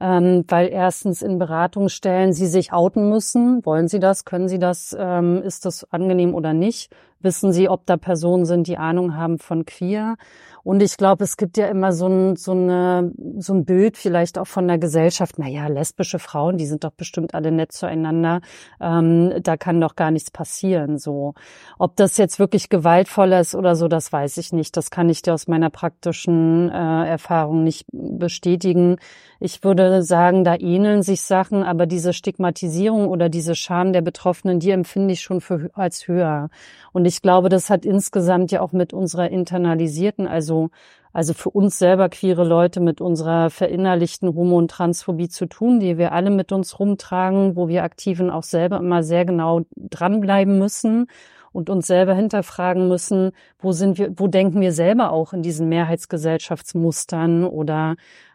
ähm, 0.00 0.44
weil 0.48 0.68
erstens 0.68 1.22
in 1.22 1.38
Beratungsstellen 1.38 2.32
sie 2.32 2.46
sich 2.46 2.72
outen 2.72 3.08
müssen. 3.08 3.64
Wollen 3.64 3.88
sie 3.88 4.00
das? 4.00 4.24
Können 4.24 4.48
sie 4.48 4.58
das? 4.58 4.94
Ähm, 4.98 5.42
ist 5.42 5.64
das 5.64 5.90
angenehm 5.92 6.34
oder 6.34 6.52
nicht? 6.52 6.90
Wissen 7.24 7.52
sie, 7.52 7.68
ob 7.68 7.86
da 7.86 7.96
Personen 7.96 8.44
sind, 8.44 8.66
die 8.66 8.76
Ahnung 8.76 9.16
haben 9.16 9.38
von 9.38 9.64
queer? 9.64 10.16
Und 10.64 10.82
ich 10.82 10.96
glaube, 10.96 11.24
es 11.24 11.36
gibt 11.36 11.58
ja 11.58 11.66
immer 11.66 11.92
so 11.92 12.06
ein, 12.06 12.36
so, 12.36 12.52
eine, 12.52 13.12
so 13.38 13.52
ein 13.52 13.66
Bild 13.66 13.98
vielleicht 13.98 14.38
auch 14.38 14.46
von 14.46 14.66
der 14.66 14.78
Gesellschaft. 14.78 15.38
Naja, 15.38 15.66
lesbische 15.66 16.18
Frauen, 16.18 16.56
die 16.56 16.64
sind 16.64 16.84
doch 16.84 16.90
bestimmt 16.90 17.34
alle 17.34 17.52
nett 17.52 17.72
zueinander. 17.72 18.40
Ähm, 18.80 19.34
da 19.42 19.58
kann 19.58 19.78
doch 19.78 19.94
gar 19.94 20.10
nichts 20.10 20.30
passieren. 20.30 20.96
So, 20.96 21.34
ob 21.78 21.96
das 21.96 22.16
jetzt 22.16 22.38
wirklich 22.38 22.70
gewaltvoll 22.70 23.32
ist 23.32 23.54
oder 23.54 23.76
so, 23.76 23.88
das 23.88 24.10
weiß 24.10 24.38
ich 24.38 24.54
nicht. 24.54 24.74
Das 24.78 24.90
kann 24.90 25.10
ich 25.10 25.20
dir 25.20 25.34
aus 25.34 25.48
meiner 25.48 25.68
praktischen 25.68 26.70
äh, 26.70 27.08
Erfahrung 27.08 27.62
nicht 27.62 27.86
bestätigen. 27.92 28.96
Ich 29.40 29.64
würde 29.64 30.02
sagen, 30.02 30.44
da 30.44 30.56
ähneln 30.56 31.02
sich 31.02 31.20
Sachen, 31.20 31.62
aber 31.62 31.84
diese 31.84 32.14
Stigmatisierung 32.14 33.08
oder 33.08 33.28
diese 33.28 33.54
Scham 33.54 33.92
der 33.92 34.00
Betroffenen, 34.00 34.60
die 34.60 34.70
empfinde 34.70 35.12
ich 35.12 35.20
schon 35.20 35.42
für, 35.42 35.68
als 35.74 36.08
höher. 36.08 36.48
Und 36.92 37.04
ich 37.04 37.13
ich 37.14 37.22
glaube, 37.22 37.48
das 37.48 37.70
hat 37.70 37.86
insgesamt 37.86 38.50
ja 38.50 38.60
auch 38.60 38.72
mit 38.72 38.92
unserer 38.92 39.30
internalisierten, 39.30 40.26
also 40.26 40.70
also 41.12 41.32
für 41.32 41.50
uns 41.50 41.78
selber 41.78 42.08
queere 42.08 42.42
Leute 42.42 42.80
mit 42.80 43.00
unserer 43.00 43.48
verinnerlichten 43.48 44.34
Homo- 44.34 44.58
und 44.58 44.68
Transphobie 44.72 45.28
zu 45.28 45.46
tun, 45.46 45.78
die 45.78 45.96
wir 45.96 46.10
alle 46.10 46.30
mit 46.30 46.50
uns 46.50 46.80
rumtragen, 46.80 47.54
wo 47.54 47.68
wir 47.68 47.84
Aktiven 47.84 48.30
auch 48.30 48.42
selber 48.42 48.78
immer 48.78 49.04
sehr 49.04 49.24
genau 49.24 49.60
dranbleiben 49.76 50.58
müssen 50.58 51.06
und 51.52 51.70
uns 51.70 51.86
selber 51.86 52.14
hinterfragen 52.14 52.88
müssen, 52.88 53.30
wo 53.60 53.70
sind 53.70 53.96
wir, 53.96 54.18
wo 54.18 54.26
denken 54.26 54.60
wir 54.60 54.72
selber 54.72 55.12
auch 55.12 55.32
in 55.32 55.42
diesen 55.42 55.68
Mehrheitsgesellschaftsmustern 55.68 57.44
oder 57.44 57.94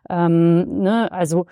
ähm, 0.09 0.79
ne, 0.81 1.11
also 1.11 1.47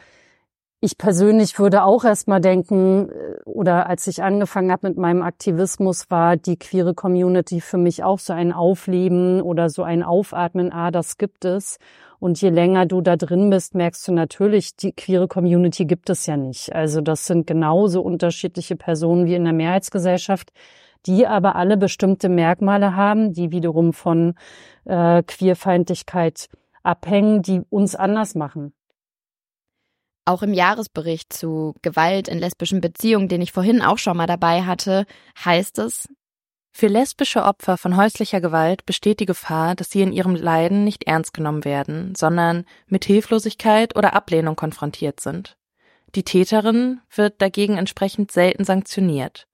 ich 0.79 0.97
persönlich 0.97 1.57
würde 1.57 1.83
auch 1.83 2.03
erstmal 2.03 2.39
denken, 2.39 3.09
äh, 3.09 3.41
oder 3.45 3.87
als 3.87 4.07
ich 4.07 4.21
angefangen 4.21 4.71
habe 4.71 4.89
mit 4.89 4.97
meinem 4.97 5.23
Aktivismus, 5.23 6.09
war 6.09 6.37
die 6.37 6.57
queere 6.57 6.93
Community 6.93 7.61
für 7.61 7.77
mich 7.77 8.03
auch 8.03 8.19
so 8.19 8.33
ein 8.33 8.51
Aufleben 8.51 9.41
oder 9.41 9.69
so 9.69 9.83
ein 9.83 10.03
Aufatmen, 10.03 10.71
ah, 10.71 10.91
das 10.91 11.17
gibt 11.17 11.45
es. 11.45 11.79
Und 12.19 12.41
je 12.41 12.49
länger 12.49 12.85
du 12.85 13.01
da 13.01 13.15
drin 13.15 13.49
bist, 13.49 13.75
merkst 13.75 14.07
du 14.07 14.11
natürlich, 14.11 14.75
die 14.75 14.91
queere 14.91 15.27
Community 15.27 15.85
gibt 15.85 16.09
es 16.09 16.25
ja 16.25 16.37
nicht. 16.37 16.73
Also 16.73 17.01
das 17.01 17.25
sind 17.25 17.47
genauso 17.47 18.01
unterschiedliche 18.01 18.75
Personen 18.75 19.25
wie 19.25 19.35
in 19.35 19.43
der 19.43 19.53
Mehrheitsgesellschaft, 19.53 20.51
die 21.05 21.27
aber 21.27 21.55
alle 21.55 21.77
bestimmte 21.77 22.29
Merkmale 22.29 22.95
haben, 22.95 23.33
die 23.33 23.51
wiederum 23.51 23.93
von 23.93 24.33
äh, 24.85 25.23
Queerfeindlichkeit 25.23 26.49
abhängen, 26.83 27.41
die 27.41 27.61
uns 27.69 27.95
anders 27.95 28.35
machen. 28.35 28.73
Auch 30.27 30.43
im 30.43 30.53
Jahresbericht 30.53 31.31
zu 31.31 31.73
Gewalt 31.81 32.27
in 32.27 32.37
lesbischen 32.37 32.81
Beziehungen, 32.81 33.29
den 33.29 33.41
ich 33.41 33.53
vorhin 33.53 33.81
auch 33.81 33.97
schon 33.97 34.17
mal 34.17 34.27
dabei 34.27 34.63
hatte, 34.63 35.05
heißt 35.45 35.79
es, 35.79 36.09
für 36.73 36.87
lesbische 36.87 37.45
Opfer 37.45 37.77
von 37.77 37.95
häuslicher 37.95 38.41
Gewalt 38.41 38.85
besteht 38.85 39.21
die 39.21 39.25
Gefahr, 39.25 39.73
dass 39.73 39.89
sie 39.89 40.01
in 40.01 40.11
ihrem 40.11 40.35
Leiden 40.35 40.83
nicht 40.83 41.05
ernst 41.05 41.33
genommen 41.33 41.63
werden, 41.63 42.13
sondern 42.13 42.65
mit 42.87 43.05
Hilflosigkeit 43.05 43.95
oder 43.95 44.13
Ablehnung 44.13 44.57
konfrontiert 44.57 45.21
sind. 45.21 45.57
Die 46.13 46.23
Täterin 46.23 46.99
wird 47.15 47.41
dagegen 47.41 47.77
entsprechend 47.77 48.29
selten 48.29 48.65
sanktioniert. 48.65 49.47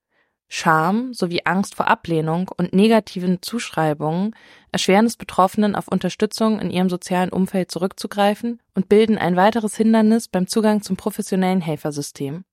Scham 0.55 1.15
sowie 1.15 1.41
Angst 1.45 1.73
vor 1.73 1.87
Ablehnung 1.87 2.47
und 2.55 2.73
negativen 2.73 3.41
Zuschreibungen 3.41 4.35
erschweren 4.71 5.07
es 5.07 5.17
Betroffenen, 5.17 5.75
auf 5.75 5.87
Unterstützung 5.87 6.59
in 6.59 6.69
ihrem 6.69 6.91
sozialen 6.91 7.31
Umfeld 7.31 7.71
zurückzugreifen 7.71 8.61
und 8.75 8.87
bilden 8.87 9.17
ein 9.17 9.35
weiteres 9.35 9.75
Hindernis 9.75 10.27
beim 10.27 10.45
Zugang 10.45 10.83
zum 10.83 10.95
professionellen 10.95 11.59
Helfersystem. 11.59 12.45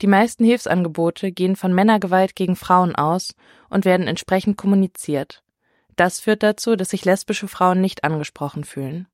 Die 0.00 0.08
meisten 0.08 0.44
Hilfsangebote 0.44 1.30
gehen 1.30 1.54
von 1.54 1.72
Männergewalt 1.72 2.34
gegen 2.34 2.56
Frauen 2.56 2.96
aus 2.96 3.36
und 3.70 3.84
werden 3.84 4.08
entsprechend 4.08 4.56
kommuniziert. 4.58 5.44
Das 5.94 6.18
führt 6.18 6.42
dazu, 6.42 6.74
dass 6.74 6.90
sich 6.90 7.04
lesbische 7.04 7.46
Frauen 7.46 7.80
nicht 7.80 8.02
angesprochen 8.02 8.64
fühlen. 8.64 9.06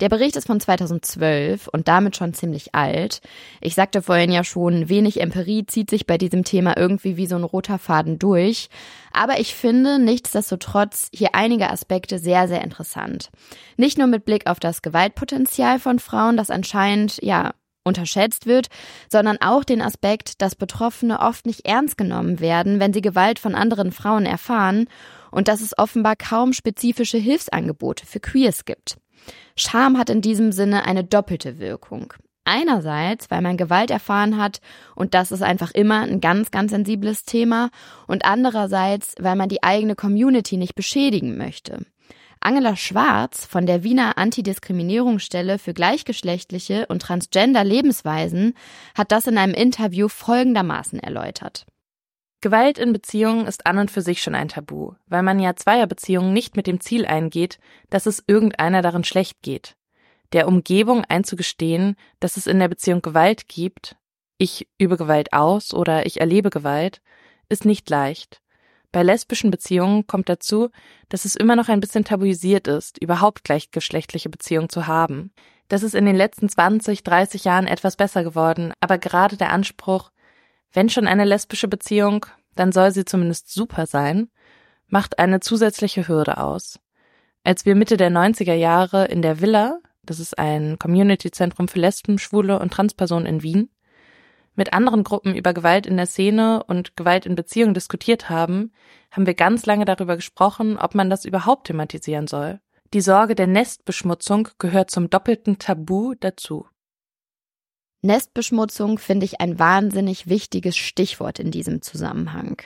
Der 0.00 0.08
Bericht 0.08 0.36
ist 0.36 0.46
von 0.46 0.58
2012 0.58 1.68
und 1.68 1.86
damit 1.86 2.16
schon 2.16 2.32
ziemlich 2.32 2.74
alt. 2.74 3.20
Ich 3.60 3.74
sagte 3.74 4.00
vorhin 4.00 4.32
ja 4.32 4.44
schon, 4.44 4.88
wenig 4.88 5.20
Empirie 5.20 5.66
zieht 5.66 5.90
sich 5.90 6.06
bei 6.06 6.16
diesem 6.16 6.42
Thema 6.42 6.76
irgendwie 6.78 7.18
wie 7.18 7.26
so 7.26 7.36
ein 7.36 7.44
roter 7.44 7.78
Faden 7.78 8.18
durch. 8.18 8.70
Aber 9.12 9.40
ich 9.40 9.54
finde 9.54 9.98
nichtsdestotrotz 9.98 11.08
hier 11.12 11.34
einige 11.34 11.68
Aspekte 11.68 12.18
sehr, 12.18 12.48
sehr 12.48 12.62
interessant. 12.62 13.30
Nicht 13.76 13.98
nur 13.98 14.06
mit 14.06 14.24
Blick 14.24 14.46
auf 14.48 14.58
das 14.58 14.80
Gewaltpotenzial 14.80 15.78
von 15.78 15.98
Frauen, 15.98 16.38
das 16.38 16.50
anscheinend, 16.50 17.22
ja, 17.22 17.52
unterschätzt 17.84 18.46
wird, 18.46 18.68
sondern 19.10 19.38
auch 19.40 19.64
den 19.64 19.82
Aspekt, 19.82 20.42
dass 20.42 20.54
Betroffene 20.54 21.20
oft 21.20 21.46
nicht 21.46 21.66
ernst 21.66 21.96
genommen 21.96 22.40
werden, 22.40 22.78
wenn 22.78 22.92
sie 22.92 23.00
Gewalt 23.00 23.38
von 23.38 23.54
anderen 23.54 23.90
Frauen 23.90 24.26
erfahren 24.26 24.86
und 25.30 25.48
dass 25.48 25.60
es 25.60 25.76
offenbar 25.78 26.16
kaum 26.16 26.52
spezifische 26.52 27.18
Hilfsangebote 27.18 28.06
für 28.06 28.20
Queers 28.20 28.64
gibt. 28.64 28.96
Scham 29.56 29.98
hat 29.98 30.10
in 30.10 30.20
diesem 30.20 30.52
Sinne 30.52 30.84
eine 30.84 31.04
doppelte 31.04 31.58
Wirkung. 31.58 32.14
Einerseits, 32.44 33.30
weil 33.30 33.42
man 33.42 33.56
Gewalt 33.56 33.90
erfahren 33.90 34.36
hat 34.36 34.60
und 34.96 35.14
das 35.14 35.30
ist 35.30 35.42
einfach 35.42 35.72
immer 35.72 36.00
ein 36.00 36.20
ganz, 36.20 36.50
ganz 36.50 36.70
sensibles 36.72 37.24
Thema 37.24 37.70
und 38.06 38.24
andererseits, 38.24 39.14
weil 39.20 39.36
man 39.36 39.48
die 39.48 39.62
eigene 39.62 39.94
Community 39.94 40.56
nicht 40.56 40.74
beschädigen 40.74 41.36
möchte. 41.36 41.84
Angela 42.40 42.74
Schwarz 42.74 43.44
von 43.44 43.66
der 43.66 43.84
Wiener 43.84 44.16
Antidiskriminierungsstelle 44.16 45.58
für 45.58 45.74
gleichgeschlechtliche 45.74 46.86
und 46.86 47.02
transgender 47.02 47.64
Lebensweisen 47.64 48.54
hat 48.94 49.12
das 49.12 49.26
in 49.26 49.36
einem 49.36 49.52
Interview 49.52 50.08
folgendermaßen 50.08 50.98
erläutert. 50.98 51.66
Gewalt 52.40 52.78
in 52.78 52.92
Beziehungen 52.92 53.46
ist 53.46 53.66
an 53.66 53.78
und 53.78 53.90
für 53.90 54.00
sich 54.00 54.22
schon 54.22 54.34
ein 54.34 54.48
Tabu, 54.48 54.94
weil 55.06 55.22
man 55.22 55.38
ja 55.40 55.56
Zweierbeziehungen 55.56 56.32
nicht 56.32 56.56
mit 56.56 56.66
dem 56.66 56.80
Ziel 56.80 57.04
eingeht, 57.04 57.58
dass 57.90 58.06
es 58.06 58.24
irgendeiner 58.26 58.80
darin 58.80 59.04
schlecht 59.04 59.42
geht. 59.42 59.76
Der 60.32 60.48
Umgebung 60.48 61.04
einzugestehen, 61.04 61.96
dass 62.18 62.36
es 62.36 62.46
in 62.46 62.58
der 62.58 62.68
Beziehung 62.68 63.02
Gewalt 63.02 63.48
gibt, 63.48 63.96
ich 64.38 64.68
übe 64.78 64.96
Gewalt 64.96 65.34
aus 65.34 65.74
oder 65.74 66.06
ich 66.06 66.20
erlebe 66.20 66.48
Gewalt, 66.48 67.02
ist 67.50 67.66
nicht 67.66 67.90
leicht. 67.90 68.40
Bei 68.92 69.02
lesbischen 69.02 69.50
Beziehungen 69.50 70.06
kommt 70.06 70.28
dazu, 70.28 70.70
dass 71.10 71.26
es 71.26 71.36
immer 71.36 71.56
noch 71.56 71.68
ein 71.68 71.80
bisschen 71.80 72.04
tabuisiert 72.04 72.66
ist, 72.68 72.98
überhaupt 73.02 73.44
gleichgeschlechtliche 73.44 74.30
Beziehungen 74.30 74.70
zu 74.70 74.86
haben. 74.86 75.32
Das 75.68 75.82
ist 75.82 75.94
in 75.94 76.06
den 76.06 76.16
letzten 76.16 76.48
20, 76.48 77.04
30 77.04 77.44
Jahren 77.44 77.66
etwas 77.66 77.96
besser 77.96 78.24
geworden, 78.24 78.72
aber 78.80 78.98
gerade 78.98 79.36
der 79.36 79.52
Anspruch, 79.52 80.10
wenn 80.72 80.88
schon 80.88 81.06
eine 81.06 81.24
lesbische 81.24 81.68
Beziehung, 81.68 82.26
dann 82.54 82.72
soll 82.72 82.92
sie 82.92 83.04
zumindest 83.04 83.52
super 83.52 83.86
sein, 83.86 84.28
macht 84.86 85.18
eine 85.18 85.40
zusätzliche 85.40 86.08
Hürde 86.08 86.38
aus. 86.38 86.78
Als 87.44 87.64
wir 87.64 87.74
Mitte 87.74 87.96
der 87.96 88.10
90er 88.10 88.54
Jahre 88.54 89.06
in 89.06 89.22
der 89.22 89.40
Villa, 89.40 89.78
das 90.02 90.20
ist 90.20 90.38
ein 90.38 90.78
Community-Zentrum 90.78 91.68
für 91.68 91.78
Lesben, 91.78 92.18
Schwule 92.18 92.58
und 92.58 92.72
Transpersonen 92.72 93.26
in 93.26 93.42
Wien, 93.42 93.70
mit 94.56 94.72
anderen 94.72 95.04
Gruppen 95.04 95.34
über 95.34 95.54
Gewalt 95.54 95.86
in 95.86 95.96
der 95.96 96.06
Szene 96.06 96.62
und 96.64 96.96
Gewalt 96.96 97.24
in 97.24 97.34
Beziehungen 97.34 97.72
diskutiert 97.72 98.28
haben, 98.28 98.72
haben 99.10 99.26
wir 99.26 99.34
ganz 99.34 99.64
lange 99.64 99.84
darüber 99.84 100.16
gesprochen, 100.16 100.76
ob 100.76 100.94
man 100.94 101.08
das 101.08 101.24
überhaupt 101.24 101.68
thematisieren 101.68 102.26
soll. 102.26 102.60
Die 102.92 103.00
Sorge 103.00 103.34
der 103.34 103.46
Nestbeschmutzung 103.46 104.48
gehört 104.58 104.90
zum 104.90 105.08
doppelten 105.08 105.58
Tabu 105.58 106.14
dazu. 106.18 106.66
Nestbeschmutzung 108.02 108.98
finde 108.98 109.26
ich 109.26 109.40
ein 109.40 109.58
wahnsinnig 109.58 110.28
wichtiges 110.28 110.76
Stichwort 110.76 111.38
in 111.38 111.50
diesem 111.50 111.82
Zusammenhang. 111.82 112.62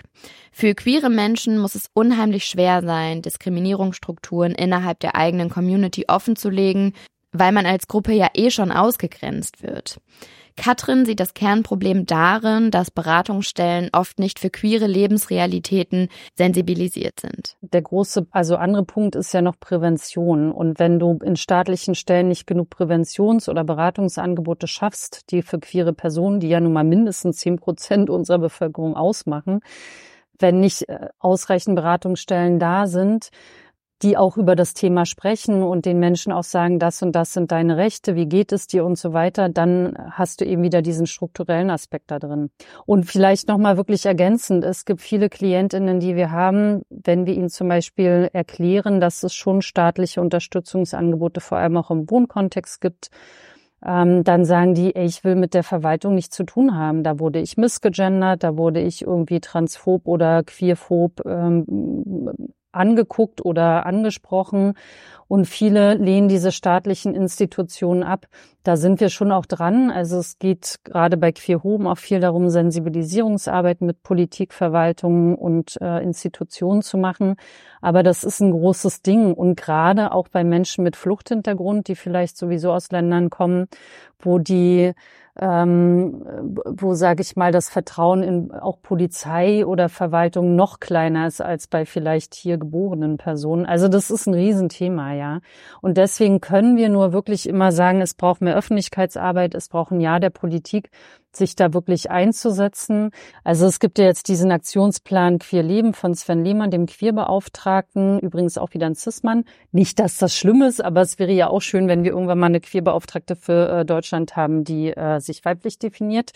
Für 0.52 0.74
queere 0.74 1.10
Menschen 1.10 1.58
muss 1.58 1.74
es 1.74 1.90
unheimlich 1.92 2.44
schwer 2.44 2.82
sein, 2.82 3.20
Diskriminierungsstrukturen 3.20 4.52
innerhalb 4.52 5.00
der 5.00 5.16
eigenen 5.16 5.50
Community 5.50 6.04
offenzulegen, 6.06 6.94
weil 7.32 7.50
man 7.50 7.66
als 7.66 7.88
Gruppe 7.88 8.12
ja 8.12 8.28
eh 8.34 8.50
schon 8.50 8.70
ausgegrenzt 8.70 9.62
wird. 9.62 9.98
Katrin 10.56 11.04
sieht 11.04 11.20
das 11.20 11.34
Kernproblem 11.34 12.06
darin, 12.06 12.70
dass 12.70 12.90
Beratungsstellen 12.90 13.90
oft 13.92 14.18
nicht 14.18 14.38
für 14.38 14.50
queere 14.50 14.86
Lebensrealitäten 14.86 16.08
sensibilisiert 16.34 17.20
sind. 17.20 17.56
Der 17.60 17.82
große, 17.82 18.26
also 18.30 18.56
andere 18.56 18.84
Punkt 18.84 19.16
ist 19.16 19.34
ja 19.34 19.42
noch 19.42 19.58
Prävention. 19.58 20.52
Und 20.52 20.78
wenn 20.78 20.98
du 20.98 21.18
in 21.24 21.36
staatlichen 21.36 21.94
Stellen 21.94 22.28
nicht 22.28 22.46
genug 22.46 22.70
Präventions- 22.70 23.48
oder 23.48 23.64
Beratungsangebote 23.64 24.68
schaffst, 24.68 25.30
die 25.30 25.42
für 25.42 25.58
queere 25.58 25.92
Personen, 25.92 26.38
die 26.38 26.48
ja 26.48 26.60
nun 26.60 26.72
mal 26.72 26.84
mindestens 26.84 27.38
zehn 27.38 27.56
Prozent 27.56 28.08
unserer 28.08 28.38
Bevölkerung 28.38 28.96
ausmachen, 28.96 29.60
wenn 30.38 30.60
nicht 30.60 30.88
äh, 30.88 31.08
ausreichend 31.18 31.76
Beratungsstellen 31.76 32.58
da 32.58 32.86
sind, 32.86 33.30
die 34.02 34.16
auch 34.16 34.36
über 34.36 34.56
das 34.56 34.74
Thema 34.74 35.06
sprechen 35.06 35.62
und 35.62 35.86
den 35.86 35.98
Menschen 35.98 36.32
auch 36.32 36.44
sagen, 36.44 36.78
das 36.78 37.02
und 37.02 37.12
das 37.12 37.32
sind 37.32 37.52
deine 37.52 37.76
Rechte, 37.76 38.16
wie 38.16 38.26
geht 38.26 38.52
es 38.52 38.66
dir 38.66 38.84
und 38.84 38.98
so 38.98 39.12
weiter, 39.12 39.48
dann 39.48 39.96
hast 40.10 40.40
du 40.40 40.44
eben 40.44 40.62
wieder 40.62 40.82
diesen 40.82 41.06
strukturellen 41.06 41.70
Aspekt 41.70 42.10
da 42.10 42.18
drin. 42.18 42.50
Und 42.86 43.04
vielleicht 43.04 43.48
nochmal 43.48 43.76
wirklich 43.76 44.04
ergänzend, 44.04 44.64
es 44.64 44.84
gibt 44.84 45.00
viele 45.00 45.28
Klientinnen, 45.28 46.00
die 46.00 46.16
wir 46.16 46.30
haben, 46.30 46.82
wenn 46.90 47.24
wir 47.26 47.34
ihnen 47.34 47.50
zum 47.50 47.68
Beispiel 47.68 48.28
erklären, 48.32 49.00
dass 49.00 49.22
es 49.22 49.34
schon 49.34 49.62
staatliche 49.62 50.20
Unterstützungsangebote 50.20 51.40
vor 51.40 51.58
allem 51.58 51.76
auch 51.76 51.90
im 51.90 52.10
Wohnkontext 52.10 52.80
gibt, 52.80 53.10
ähm, 53.84 54.24
dann 54.24 54.44
sagen 54.44 54.74
die, 54.74 54.96
ey, 54.96 55.04
ich 55.04 55.24
will 55.24 55.36
mit 55.36 55.54
der 55.54 55.62
Verwaltung 55.62 56.14
nichts 56.14 56.34
zu 56.34 56.44
tun 56.44 56.76
haben. 56.76 57.02
Da 57.04 57.18
wurde 57.20 57.40
ich 57.40 57.56
missgegendert, 57.56 58.42
da 58.42 58.56
wurde 58.56 58.80
ich 58.80 59.02
irgendwie 59.02 59.40
transphob 59.40 60.06
oder 60.06 60.42
queerphob 60.42 61.24
ähm, 61.26 62.34
angeguckt 62.74 63.44
oder 63.44 63.86
angesprochen 63.86 64.74
und 65.28 65.46
viele 65.46 65.94
lehnen 65.94 66.28
diese 66.28 66.52
staatlichen 66.52 67.14
Institutionen 67.14 68.02
ab. 68.02 68.26
Da 68.64 68.78
sind 68.78 68.98
wir 69.00 69.10
schon 69.10 69.30
auch 69.30 69.44
dran. 69.44 69.90
Also 69.90 70.18
es 70.18 70.38
geht 70.38 70.80
gerade 70.84 71.18
bei 71.18 71.32
Queer 71.32 71.62
Home 71.62 71.90
auch 71.90 71.98
viel 71.98 72.18
darum, 72.18 72.48
Sensibilisierungsarbeit 72.48 73.82
mit 73.82 74.02
Politik, 74.02 74.54
Verwaltung 74.54 75.36
und 75.36 75.78
äh, 75.82 76.02
Institutionen 76.02 76.80
zu 76.80 76.96
machen. 76.96 77.36
Aber 77.82 78.02
das 78.02 78.24
ist 78.24 78.40
ein 78.40 78.52
großes 78.52 79.02
Ding 79.02 79.34
und 79.34 79.56
gerade 79.60 80.12
auch 80.12 80.28
bei 80.28 80.44
Menschen 80.44 80.82
mit 80.82 80.96
Fluchthintergrund, 80.96 81.88
die 81.88 81.94
vielleicht 81.94 82.38
sowieso 82.38 82.72
aus 82.72 82.90
Ländern 82.90 83.28
kommen, 83.28 83.66
wo 84.18 84.38
die 84.38 84.94
ähm, 85.40 86.24
wo, 86.64 86.94
sage 86.94 87.22
ich 87.22 87.34
mal, 87.34 87.50
das 87.50 87.68
Vertrauen 87.68 88.22
in 88.22 88.52
auch 88.52 88.80
Polizei 88.80 89.66
oder 89.66 89.88
Verwaltung 89.88 90.54
noch 90.54 90.78
kleiner 90.78 91.26
ist 91.26 91.40
als 91.40 91.66
bei 91.66 91.86
vielleicht 91.86 92.34
hier 92.34 92.56
geborenen 92.56 93.16
Personen. 93.16 93.66
Also 93.66 93.88
das 93.88 94.10
ist 94.10 94.26
ein 94.26 94.34
Riesenthema, 94.34 95.12
ja. 95.12 95.40
Und 95.80 95.96
deswegen 95.96 96.40
können 96.40 96.76
wir 96.76 96.88
nur 96.88 97.12
wirklich 97.12 97.48
immer 97.48 97.72
sagen, 97.72 98.00
es 98.00 98.14
braucht 98.14 98.42
mehr 98.42 98.53
Öffentlichkeitsarbeit, 98.54 99.54
es 99.54 99.68
braucht 99.68 99.92
ein 99.92 100.00
Jahr 100.00 100.20
der 100.20 100.30
Politik, 100.30 100.90
sich 101.32 101.56
da 101.56 101.74
wirklich 101.74 102.10
einzusetzen. 102.10 103.10
Also 103.42 103.66
es 103.66 103.80
gibt 103.80 103.98
ja 103.98 104.04
jetzt 104.04 104.28
diesen 104.28 104.52
Aktionsplan 104.52 105.38
Queer 105.38 105.62
Leben 105.62 105.94
von 105.94 106.14
Sven 106.14 106.44
Lehmann, 106.44 106.70
dem 106.70 106.86
Queerbeauftragten, 106.86 108.20
übrigens 108.20 108.56
auch 108.58 108.72
wieder 108.72 108.86
ein 108.86 108.94
Cis-Mann. 108.94 109.44
Nicht, 109.72 109.98
dass 109.98 110.18
das 110.18 110.36
schlimm 110.36 110.62
ist, 110.62 110.82
aber 110.82 111.02
es 111.02 111.18
wäre 111.18 111.32
ja 111.32 111.48
auch 111.48 111.62
schön, 111.62 111.88
wenn 111.88 112.04
wir 112.04 112.12
irgendwann 112.12 112.38
mal 112.38 112.46
eine 112.46 112.60
Queerbeauftragte 112.60 113.36
für 113.36 113.80
äh, 113.80 113.84
Deutschland 113.84 114.36
haben, 114.36 114.64
die 114.64 114.90
äh, 114.90 115.20
sich 115.20 115.44
weiblich 115.44 115.78
definiert. 115.78 116.32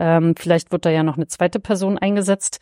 Ähm, 0.00 0.34
vielleicht 0.36 0.72
wird 0.72 0.86
da 0.86 0.90
ja 0.90 1.02
noch 1.02 1.16
eine 1.16 1.26
zweite 1.26 1.60
Person 1.60 1.98
eingesetzt. 1.98 2.60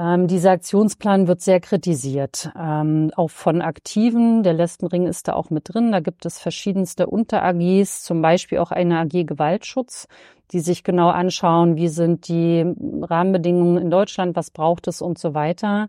Ähm, 0.00 0.28
dieser 0.28 0.52
Aktionsplan 0.52 1.28
wird 1.28 1.42
sehr 1.42 1.60
kritisiert, 1.60 2.50
ähm, 2.58 3.10
auch 3.16 3.28
von 3.28 3.60
Aktiven. 3.60 4.42
Der 4.42 4.54
Lesbenring 4.54 5.06
ist 5.06 5.28
da 5.28 5.34
auch 5.34 5.50
mit 5.50 5.74
drin. 5.74 5.92
Da 5.92 6.00
gibt 6.00 6.24
es 6.24 6.38
verschiedenste 6.38 7.06
Unter-AGs, 7.06 8.02
zum 8.02 8.22
Beispiel 8.22 8.58
auch 8.58 8.70
eine 8.70 8.98
AG 9.00 9.24
Gewaltschutz, 9.26 10.08
die 10.52 10.60
sich 10.60 10.84
genau 10.84 11.10
anschauen, 11.10 11.76
wie 11.76 11.88
sind 11.88 12.28
die 12.28 12.64
Rahmenbedingungen 13.02 13.76
in 13.76 13.90
Deutschland, 13.90 14.36
was 14.36 14.50
braucht 14.50 14.88
es 14.88 15.02
und 15.02 15.18
so 15.18 15.34
weiter. 15.34 15.88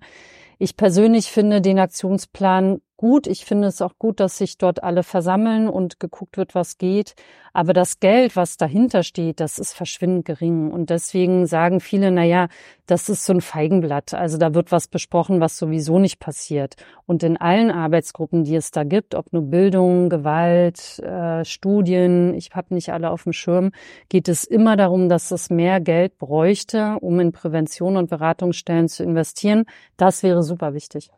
Ich 0.59 0.75
persönlich 0.75 1.31
finde 1.31 1.61
den 1.61 1.79
Aktionsplan 1.79 2.81
gut. 3.01 3.25
Ich 3.25 3.45
finde 3.45 3.67
es 3.67 3.81
auch 3.81 3.97
gut, 3.97 4.19
dass 4.19 4.37
sich 4.37 4.59
dort 4.59 4.83
alle 4.83 5.01
versammeln 5.01 5.67
und 5.67 5.99
geguckt 5.99 6.37
wird, 6.37 6.53
was 6.53 6.77
geht. 6.77 7.15
Aber 7.51 7.73
das 7.73 7.99
Geld, 7.99 8.35
was 8.35 8.57
dahinter 8.57 9.01
steht, 9.01 9.39
das 9.39 9.57
ist 9.57 9.73
verschwindend 9.73 10.25
gering. 10.25 10.69
Und 10.69 10.91
deswegen 10.91 11.47
sagen 11.47 11.79
viele, 11.79 12.11
na 12.11 12.23
ja, 12.23 12.47
das 12.85 13.09
ist 13.09 13.25
so 13.25 13.33
ein 13.33 13.41
Feigenblatt. 13.41 14.13
Also 14.13 14.37
da 14.37 14.53
wird 14.53 14.71
was 14.71 14.87
besprochen, 14.87 15.41
was 15.41 15.57
sowieso 15.57 15.97
nicht 15.97 16.19
passiert. 16.19 16.75
Und 17.07 17.23
in 17.23 17.37
allen 17.37 17.71
Arbeitsgruppen, 17.71 18.43
die 18.43 18.55
es 18.55 18.69
da 18.69 18.83
gibt, 18.83 19.15
ob 19.15 19.33
nur 19.33 19.49
Bildung, 19.49 20.09
Gewalt, 20.09 20.99
äh, 20.99 21.43
Studien, 21.43 22.35
ich 22.35 22.51
habe 22.53 22.71
nicht 22.75 22.93
alle 22.93 23.09
auf 23.09 23.23
dem 23.23 23.33
Schirm, 23.33 23.71
geht 24.09 24.27
es 24.27 24.43
immer 24.43 24.77
darum, 24.77 25.09
dass 25.09 25.31
es 25.31 25.49
mehr 25.49 25.81
Geld 25.81 26.19
bräuchte, 26.19 26.97
um 27.01 27.19
in 27.19 27.31
Prävention 27.31 27.97
und 27.97 28.11
Beratungsstellen 28.11 28.87
zu 28.87 29.03
investieren. 29.03 29.65
Das 29.97 30.21
wäre 30.21 30.43
super 30.43 30.75
wichtig. 30.75 31.09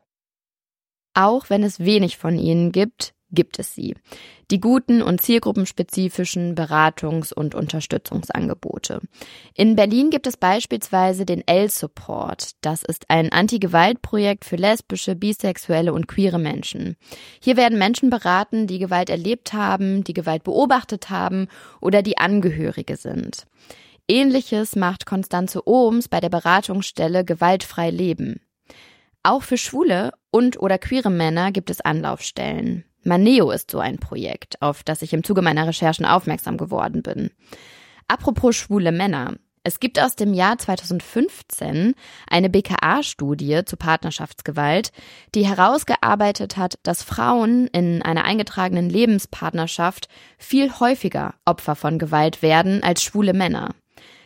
Auch 1.13 1.49
wenn 1.49 1.63
es 1.63 1.79
wenig 1.79 2.17
von 2.17 2.37
ihnen 2.37 2.71
gibt, 2.71 3.13
gibt 3.33 3.59
es 3.59 3.73
sie. 3.73 3.95
Die 4.51 4.59
guten 4.59 5.01
und 5.01 5.21
zielgruppenspezifischen 5.21 6.55
Beratungs- 6.55 7.33
und 7.33 7.55
Unterstützungsangebote. 7.55 9.01
In 9.55 9.75
Berlin 9.75 10.09
gibt 10.11 10.27
es 10.27 10.37
beispielsweise 10.37 11.25
den 11.25 11.45
L-Support. 11.47 12.51
Das 12.61 12.83
ist 12.83 13.05
ein 13.09 13.31
Anti-Gewalt-Projekt 13.31 14.45
für 14.45 14.55
lesbische, 14.55 15.15
bisexuelle 15.15 15.93
und 15.93 16.07
queere 16.07 16.39
Menschen. 16.39 16.95
Hier 17.41 17.57
werden 17.57 17.79
Menschen 17.79 18.09
beraten, 18.09 18.67
die 18.67 18.79
Gewalt 18.79 19.09
erlebt 19.09 19.53
haben, 19.53 20.03
die 20.03 20.13
Gewalt 20.13 20.43
beobachtet 20.43 21.09
haben 21.09 21.47
oder 21.81 22.01
die 22.03 22.17
Angehörige 22.17 22.97
sind. 22.97 23.47
Ähnliches 24.07 24.75
macht 24.75 25.05
Konstanze 25.05 25.67
Ohms 25.67 26.09
bei 26.09 26.19
der 26.19 26.29
Beratungsstelle 26.29 27.23
Gewaltfrei 27.23 27.89
Leben. 27.89 28.41
Auch 29.23 29.41
für 29.41 29.57
schwule 29.57 30.11
und 30.33 30.59
oder 30.59 30.79
queere 30.79 31.11
Männer 31.11 31.51
gibt 31.51 31.69
es 31.69 31.79
Anlaufstellen. 31.79 32.85
Maneo 33.03 33.51
ist 33.51 33.69
so 33.69 33.79
ein 33.79 33.99
Projekt, 33.99 34.61
auf 34.61 34.81
das 34.83 35.03
ich 35.03 35.13
im 35.13 35.23
Zuge 35.23 35.43
meiner 35.43 35.67
Recherchen 35.67 36.05
aufmerksam 36.05 36.57
geworden 36.57 37.03
bin. 37.03 37.29
Apropos 38.07 38.55
schwule 38.55 38.91
Männer. 38.91 39.35
Es 39.63 39.79
gibt 39.79 39.99
aus 40.01 40.15
dem 40.15 40.33
Jahr 40.33 40.57
2015 40.57 41.93
eine 42.27 42.49
BKA-Studie 42.49 43.61
zu 43.65 43.77
Partnerschaftsgewalt, 43.77 44.91
die 45.35 45.47
herausgearbeitet 45.47 46.57
hat, 46.57 46.79
dass 46.83 47.03
Frauen 47.03 47.67
in 47.67 48.01
einer 48.01 48.25
eingetragenen 48.25 48.89
Lebenspartnerschaft 48.89 50.09
viel 50.37 50.71
häufiger 50.79 51.35
Opfer 51.45 51.75
von 51.75 51.99
Gewalt 51.99 52.41
werden 52.41 52.83
als 52.83 53.03
schwule 53.03 53.33
Männer. 53.33 53.75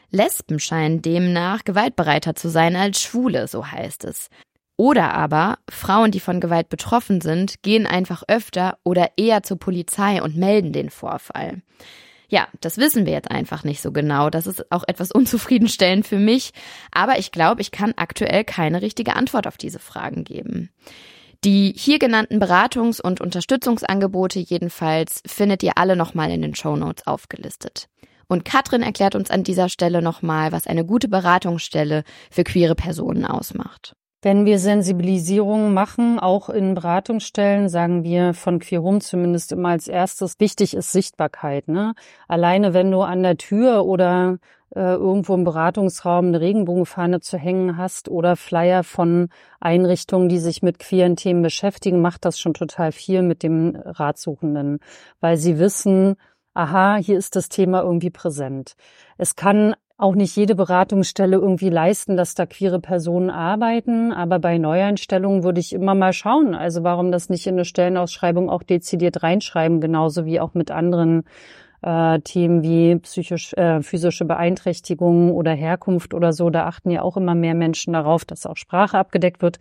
Lesben 0.09 0.59
scheinen 0.59 1.01
demnach 1.01 1.65
gewaltbereiter 1.65 2.33
zu 2.33 2.49
sein 2.49 2.77
als 2.77 3.01
Schwule, 3.01 3.47
so 3.47 3.67
heißt 3.67 4.05
es. 4.05 4.29
Oder 4.77 5.15
aber 5.15 5.57
Frauen, 5.69 6.11
die 6.11 6.19
von 6.19 6.39
Gewalt 6.39 6.69
betroffen 6.69 7.19
sind, 7.19 7.63
gehen 7.63 7.87
einfach 7.87 8.23
öfter 8.27 8.77
oder 8.83 9.09
eher 9.17 9.41
zur 9.41 9.57
Polizei 9.57 10.21
und 10.21 10.37
melden 10.37 10.71
den 10.71 10.91
Vorfall. 10.91 11.63
Ja, 12.29 12.47
das 12.61 12.77
wissen 12.77 13.05
wir 13.05 13.13
jetzt 13.13 13.31
einfach 13.31 13.63
nicht 13.63 13.81
so 13.81 13.91
genau. 13.91 14.29
Das 14.29 14.47
ist 14.47 14.71
auch 14.71 14.83
etwas 14.87 15.11
unzufriedenstellend 15.13 16.05
für 16.05 16.19
mich. 16.19 16.51
Aber 16.91 17.17
ich 17.17 17.31
glaube, 17.31 17.61
ich 17.61 17.71
kann 17.71 17.93
aktuell 17.95 18.43
keine 18.43 18.81
richtige 18.81 19.15
Antwort 19.15 19.47
auf 19.47 19.57
diese 19.57 19.79
Fragen 19.79 20.23
geben. 20.23 20.69
Die 21.43 21.73
hier 21.75 21.99
genannten 21.99 22.41
Beratungs- 22.41 23.01
und 23.01 23.21
Unterstützungsangebote 23.21 24.39
jedenfalls 24.39 25.21
findet 25.25 25.63
ihr 25.63 25.77
alle 25.77 25.95
nochmal 25.95 26.31
in 26.31 26.41
den 26.41 26.55
Show 26.55 26.75
Notes 26.75 27.05
aufgelistet. 27.07 27.87
Und 28.27 28.43
Katrin 28.43 28.81
erklärt 28.81 29.15
uns 29.15 29.31
an 29.31 29.43
dieser 29.43 29.69
Stelle 29.69 30.01
nochmal, 30.01 30.51
was 30.51 30.67
eine 30.67 30.85
gute 30.85 31.07
Beratungsstelle 31.07 32.03
für 32.29 32.43
queere 32.43 32.75
Personen 32.75 33.25
ausmacht. 33.25 33.95
Wenn 34.23 34.45
wir 34.45 34.57
Sensibilisierung 34.57 35.73
machen, 35.75 36.19
auch 36.19 36.49
in 36.49 36.73
Beratungsstellen, 36.73 37.69
sagen 37.69 38.03
wir 38.03 38.33
von 38.33 38.57
Queer 38.59 38.81
Home 38.81 38.99
zumindest 38.99 39.51
immer 39.51 39.69
als 39.69 39.87
erstes, 39.87 40.39
wichtig 40.39 40.75
ist 40.75 40.91
Sichtbarkeit. 40.91 41.67
Ne? 41.67 41.93
Alleine 42.27 42.73
wenn 42.73 42.89
du 42.89 43.01
an 43.01 43.21
der 43.21 43.37
Tür 43.37 43.85
oder 43.85 44.39
äh, 44.75 44.95
irgendwo 44.95 45.35
im 45.35 45.43
Beratungsraum 45.43 46.27
eine 46.27 46.41
Regenbogenfahne 46.41 47.19
zu 47.19 47.37
hängen 47.37 47.77
hast 47.77 48.09
oder 48.09 48.35
Flyer 48.35 48.83
von 48.83 49.29
Einrichtungen, 49.59 50.29
die 50.29 50.39
sich 50.39 50.63
mit 50.63 50.79
queeren 50.79 51.15
Themen 51.15 51.43
beschäftigen, 51.43 52.01
macht 52.01 52.25
das 52.25 52.39
schon 52.39 52.55
total 52.55 52.91
viel 52.91 53.21
mit 53.21 53.43
dem 53.43 53.75
Ratsuchenden, 53.75 54.79
weil 55.19 55.37
sie 55.37 55.59
wissen, 55.59 56.15
aha, 56.55 56.97
hier 56.97 57.19
ist 57.19 57.35
das 57.35 57.49
Thema 57.49 57.83
irgendwie 57.83 58.09
präsent. 58.09 58.75
Es 59.17 59.35
kann 59.35 59.75
auch 59.97 60.13
nicht 60.13 60.35
jede 60.35 60.53
Beratungsstelle 60.53 61.37
irgendwie 61.37 61.69
leisten, 61.69 62.17
dass 62.17 62.35
da 62.35 62.45
queere 62.45 62.79
Personen 62.79 63.31
arbeiten. 63.31 64.13
Aber 64.13 64.37
bei 64.37 64.59
Neueinstellungen 64.59 65.43
würde 65.43 65.59
ich 65.59 65.73
immer 65.73 65.95
mal 65.95 66.13
schauen. 66.13 66.53
Also 66.53 66.83
warum 66.83 67.11
das 67.11 67.29
nicht 67.29 67.47
in 67.47 67.55
eine 67.55 67.65
Stellenausschreibung 67.65 68.49
auch 68.49 68.61
dezidiert 68.61 69.23
reinschreiben, 69.23 69.81
genauso 69.81 70.25
wie 70.25 70.39
auch 70.39 70.53
mit 70.53 70.69
anderen 70.69 71.23
äh, 71.81 72.19
Themen 72.19 72.63
wie 72.63 72.95
psychisch, 72.97 73.53
äh, 73.53 73.81
physische 73.81 74.25
Beeinträchtigungen 74.25 75.31
oder 75.31 75.51
Herkunft 75.51 76.13
oder 76.13 76.33
so. 76.33 76.49
Da 76.49 76.65
achten 76.65 76.89
ja 76.89 77.01
auch 77.01 77.17
immer 77.17 77.35
mehr 77.35 77.55
Menschen 77.55 77.93
darauf, 77.93 78.25
dass 78.25 78.45
auch 78.45 78.57
Sprache 78.57 78.97
abgedeckt 78.97 79.41
wird. 79.41 79.59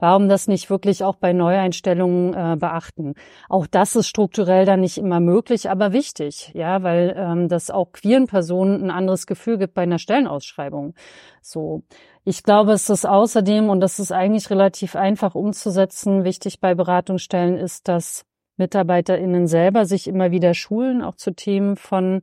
Warum 0.00 0.28
das 0.28 0.46
nicht 0.46 0.70
wirklich 0.70 1.02
auch 1.02 1.16
bei 1.16 1.32
Neueinstellungen 1.32 2.32
äh, 2.32 2.56
beachten? 2.56 3.14
Auch 3.48 3.66
das 3.66 3.96
ist 3.96 4.06
strukturell 4.06 4.64
dann 4.64 4.80
nicht 4.80 4.96
immer 4.96 5.18
möglich, 5.18 5.68
aber 5.68 5.92
wichtig, 5.92 6.52
ja, 6.54 6.84
weil 6.84 7.14
ähm, 7.16 7.48
das 7.48 7.70
auch 7.70 7.90
queeren 7.92 8.28
Personen 8.28 8.84
ein 8.84 8.90
anderes 8.92 9.26
Gefühl 9.26 9.58
gibt 9.58 9.74
bei 9.74 9.82
einer 9.82 9.98
Stellenausschreibung. 9.98 10.94
So. 11.42 11.82
Ich 12.24 12.42
glaube, 12.42 12.72
es 12.72 12.88
ist 12.90 13.06
außerdem, 13.06 13.70
und 13.70 13.80
das 13.80 13.98
ist 13.98 14.12
eigentlich 14.12 14.50
relativ 14.50 14.94
einfach 14.94 15.34
umzusetzen, 15.34 16.24
wichtig 16.24 16.60
bei 16.60 16.74
Beratungsstellen 16.74 17.56
ist, 17.56 17.88
dass 17.88 18.24
MitarbeiterInnen 18.58 19.46
selber 19.46 19.86
sich 19.86 20.08
immer 20.08 20.30
wieder 20.30 20.54
schulen, 20.54 21.02
auch 21.02 21.16
zu 21.16 21.32
Themen 21.34 21.76
von 21.76 22.22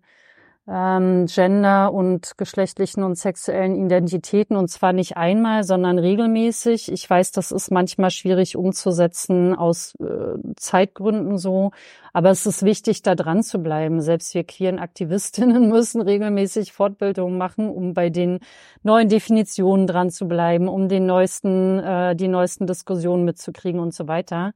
ähm, 0.67 1.27
Gender 1.27 1.93
und 1.93 2.37
geschlechtlichen 2.37 3.03
und 3.03 3.17
sexuellen 3.17 3.85
Identitäten 3.85 4.57
und 4.57 4.67
zwar 4.69 4.93
nicht 4.93 5.15
einmal, 5.15 5.63
sondern 5.63 5.99
regelmäßig. 5.99 6.91
Ich 6.91 7.07
weiß, 7.07 7.31
das 7.33 7.51
ist 7.51 7.69
manchmal 7.71 8.09
schwierig 8.09 8.55
umzusetzen 8.55 9.53
aus 9.53 9.93
äh, 9.99 10.37
Zeitgründen 10.55 11.37
so, 11.37 11.71
aber 12.13 12.31
es 12.31 12.47
ist 12.47 12.63
wichtig, 12.63 13.03
da 13.03 13.13
dran 13.13 13.43
zu 13.43 13.59
bleiben. 13.59 14.01
Selbst 14.01 14.33
wir 14.33 14.43
queeren 14.43 14.79
Aktivistinnen 14.79 15.69
müssen 15.69 16.01
regelmäßig 16.01 16.73
Fortbildungen 16.73 17.37
machen, 17.37 17.69
um 17.69 17.93
bei 17.93 18.09
den 18.09 18.39
neuen 18.81 19.07
Definitionen 19.07 19.85
dran 19.85 20.09
zu 20.09 20.27
bleiben, 20.27 20.67
um 20.67 20.89
den 20.89 21.05
neuesten, 21.05 21.77
äh, 21.79 22.15
die 22.15 22.27
neuesten 22.27 22.65
Diskussionen 22.65 23.23
mitzukriegen 23.23 23.79
und 23.79 23.93
so 23.93 24.07
weiter. 24.07 24.53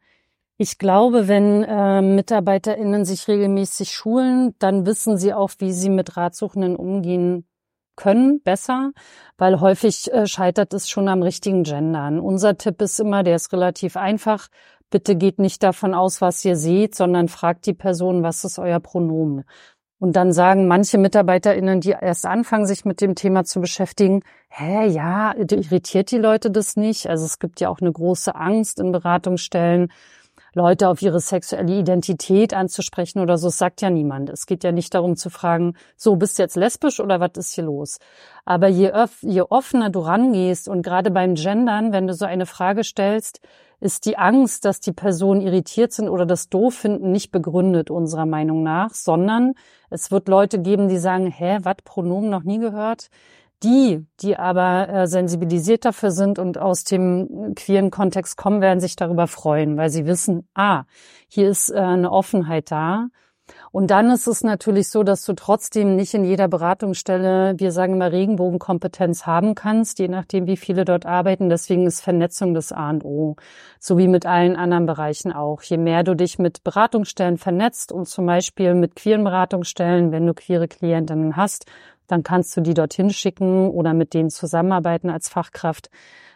Ich 0.62 0.78
glaube, 0.78 1.30
wenn 1.30 1.63
äh, 1.63 2.02
MitarbeiterInnen 2.02 3.06
sich 3.06 3.30
regelmäßig 3.30 3.91
schulen, 3.91 4.56
dann 4.60 4.86
wissen 4.86 5.17
sie 5.17 5.34
auch, 5.34 5.52
wie 5.60 5.72
sie 5.72 5.89
mit 5.89 6.17
Ratsuchenden 6.17 6.76
umgehen 6.76 7.48
können, 7.95 8.41
besser, 8.41 8.91
weil 9.38 9.62
häufig 9.62 10.12
äh, 10.12 10.28
scheitert 10.28 10.74
es 10.74 10.89
schon 10.89 11.08
am 11.08 11.24
richtigen 11.24 11.63
Gendern. 11.63 12.19
Unser 12.19 12.58
Tipp 12.58 12.82
ist 12.82 13.00
immer, 13.00 13.24
der 13.24 13.38
ist 13.38 13.54
relativ 13.54 13.95
einfach. 13.95 14.50
Bitte 14.89 15.15
geht 15.15 15.39
nicht 15.39 15.63
davon 15.63 15.93
aus, 15.93 16.19
was 16.19 16.43
ihr 16.43 16.58
seht, 16.58 16.93
sondern 16.93 17.30
fragt 17.30 17.65
die 17.65 17.74
Person, 17.74 18.22
was 18.22 18.43
ist 18.43 18.60
euer 18.60 18.82
Pronomen? 18.82 19.45
Und 19.98 20.17
dann 20.17 20.34
sagen 20.34 20.67
manche 20.67 20.98
MitarbeiterInnen, 20.98 21.80
die 21.80 21.91
erst 21.91 22.26
anfangen, 22.26 22.65
sich 22.65 22.84
mit 22.84 23.00
dem 23.00 23.15
Thema 23.15 23.45
zu 23.45 23.62
beschäftigen, 23.62 24.24
hä, 24.50 24.88
ja, 24.88 25.34
irritiert 25.38 26.12
die 26.12 26.17
Leute 26.17 26.52
das 26.52 26.76
nicht? 26.76 27.08
Also 27.08 27.24
es 27.24 27.39
gibt 27.39 27.62
ja 27.62 27.69
auch 27.69 27.80
eine 27.80 27.93
große 27.93 28.36
Angst 28.36 28.82
in 28.82 28.91
Beratungsstellen, 28.91 29.89
Leute 30.54 30.90
auf 30.90 31.02
ihre 31.02 31.20
sexuelle 31.20 31.80
Identität 31.80 32.54
anzusprechen 32.54 33.20
oder 33.20 33.38
so, 33.38 33.48
das 33.48 33.58
sagt 33.58 33.82
ja 33.82 33.90
niemand. 33.90 34.30
Es 34.30 34.46
geht 34.46 34.64
ja 34.64 34.72
nicht 34.72 34.94
darum 34.94 35.16
zu 35.16 35.30
fragen, 35.30 35.76
so 35.96 36.16
bist 36.16 36.38
du 36.38 36.44
jetzt 36.44 36.56
lesbisch 36.56 37.00
oder 37.00 37.20
was 37.20 37.32
ist 37.36 37.54
hier 37.54 37.66
los? 37.66 38.00
Aber 38.46 38.68
je, 38.68 38.92
je 39.22 39.42
offener 39.42 39.90
du 39.90 40.00
rangehst 40.00 40.68
und 40.68 40.82
gerade 40.82 41.12
beim 41.12 41.36
Gendern, 41.36 41.92
wenn 41.94 42.08
du 42.08 42.14
so 42.14 42.26
eine 42.26 42.46
Frage 42.46 42.84
stellst, 42.84 43.42
ist 43.80 44.06
die 44.06 44.18
Angst, 44.18 44.66
dass 44.66 44.82
die 44.82 44.92
Personen 44.92 45.42
irritiert 45.42 45.94
sind 45.94 46.10
oder 46.10 46.26
das 46.26 46.50
doof 46.50 46.76
finden, 46.76 47.12
nicht 47.12 47.32
begründet 47.32 47.90
unserer 47.90 48.26
Meinung 48.26 48.62
nach, 48.64 48.94
sondern 48.94 49.54
es 49.90 50.12
wird 50.12 50.28
Leute 50.28 50.60
geben, 50.60 50.90
die 50.90 50.98
sagen, 50.98 51.28
hä, 51.28 51.60
was, 51.62 51.78
Pronomen 51.86 52.30
noch 52.30 52.44
nie 52.44 52.60
gehört? 52.60 53.10
Die, 53.63 54.06
die 54.22 54.38
aber 54.38 54.88
äh, 54.89 55.08
sensibilisiert 55.08 55.84
dafür 55.84 56.12
sind 56.12 56.39
und 56.39 56.58
aus 56.58 56.86
dem 56.86 57.54
queeren 57.56 57.91
Kontext 57.91 58.38
kommen, 58.38 58.62
werden 58.62 58.80
sich 58.80 58.95
darüber 58.95 59.28
freuen, 59.28 59.76
weil 59.76 59.89
sie 59.89 60.06
wissen, 60.06 60.48
ah, 60.54 60.84
hier 61.28 61.50
ist 61.50 61.69
äh, 61.69 61.78
eine 61.78 62.12
Offenheit 62.12 62.72
da 62.72 63.08
und 63.72 63.91
dann 63.91 64.10
ist 64.10 64.28
es 64.28 64.43
natürlich 64.43 64.89
so, 64.89 65.04
dass 65.04 65.24
du 65.26 65.34
trotzdem 65.34 65.95
nicht 65.95 66.13
in 66.13 66.24
jeder 66.24 66.48
Beratungsstelle, 66.48 67.56
wir 67.58 67.72
sagen 67.72 67.93
immer 67.93 68.12
Regenbogenkompetenz 68.12 69.26
haben 69.26 69.56
kannst, 69.56 70.00
je 70.00 70.08
nachdem, 70.08 70.48
wie 70.48 70.58
viele 70.58 70.86
dort 70.86 71.06
arbeiten. 71.06 71.50
Deswegen 71.50 71.86
ist 71.86 72.02
Vernetzung 72.02 72.54
das 72.54 72.72
A 72.72 72.89
und 72.89 73.06
O, 73.06 73.36
so 73.80 73.98
wie 73.98 74.08
mit 74.08 74.26
allen 74.26 74.56
anderen 74.56 74.86
Bereichen 74.86 75.32
auch. 75.32 75.62
Je 75.62 75.78
mehr 75.78 76.04
du 76.04 76.15
dich 76.15 76.39
mit 76.39 76.63
Beratungsstellen 76.63 77.38
vernetzt 77.38 77.91
und 77.91 78.08
zum 78.08 78.26
Beispiel 78.26 78.74
mit 78.74 78.95
queeren 78.95 79.24
Beratungsstellen, 79.24 80.12
wenn 80.12 80.26
du 80.26 80.34
queere 80.34 80.67
Klientinnen 80.67 81.36
hast, 81.36 81.65
dann 82.10 82.24
kannst 82.24 82.56
du 82.58 82.62
die 82.62 82.74
dorthin 82.74 83.10
schicken 83.12 83.69
oder 83.69 83.93
mit 83.93 84.13
denen 84.13 84.30
zusammenarbeiten 84.30 85.10
als 85.10 85.30
Fachkraft. 85.30 85.89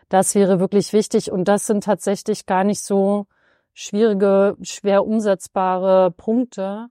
Das 0.09 0.35
wäre 0.35 0.59
wirklich 0.59 0.93
wichtig 0.93 1.31
und 1.31 1.47
das 1.47 1.65
sind 1.65 1.83
tatsächlich 1.83 2.45
gar 2.45 2.63
nicht 2.63 2.83
so 2.83 3.25
schwierige, 3.73 4.55
schwer 4.61 5.05
umsetzbare 5.05 6.11
Punkte, 6.11 6.89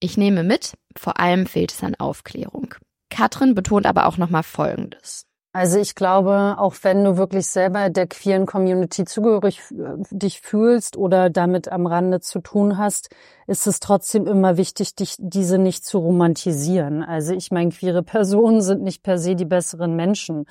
ich 0.00 0.16
nehme 0.16 0.44
mit, 0.44 0.74
vor 0.96 1.18
allem 1.18 1.46
fehlt 1.46 1.72
es 1.72 1.82
an 1.82 1.96
Aufklärung. 1.96 2.74
Katrin 3.10 3.54
betont 3.54 3.84
aber 3.84 4.06
auch 4.06 4.16
nochmal 4.16 4.44
Folgendes. 4.44 5.26
Also 5.58 5.80
ich 5.80 5.96
glaube, 5.96 6.54
auch 6.58 6.76
wenn 6.82 7.02
du 7.02 7.16
wirklich 7.16 7.48
selber 7.48 7.90
der 7.90 8.06
queeren 8.06 8.46
Community 8.46 9.04
zugehörig 9.04 9.60
äh, 9.72 9.96
dich 10.12 10.40
fühlst 10.40 10.96
oder 10.96 11.30
damit 11.30 11.66
am 11.72 11.86
Rande 11.86 12.20
zu 12.20 12.38
tun 12.38 12.78
hast, 12.78 13.10
ist 13.48 13.66
es 13.66 13.80
trotzdem 13.80 14.28
immer 14.28 14.56
wichtig, 14.56 14.94
dich 14.94 15.16
diese 15.18 15.58
nicht 15.58 15.84
zu 15.84 15.98
romantisieren. 15.98 17.02
Also 17.02 17.34
ich 17.34 17.50
meine, 17.50 17.70
queere 17.70 18.04
Personen 18.04 18.60
sind 18.60 18.84
nicht 18.84 19.02
per 19.02 19.18
se 19.18 19.34
die 19.34 19.46
besseren 19.46 19.96
Menschen, 19.96 20.46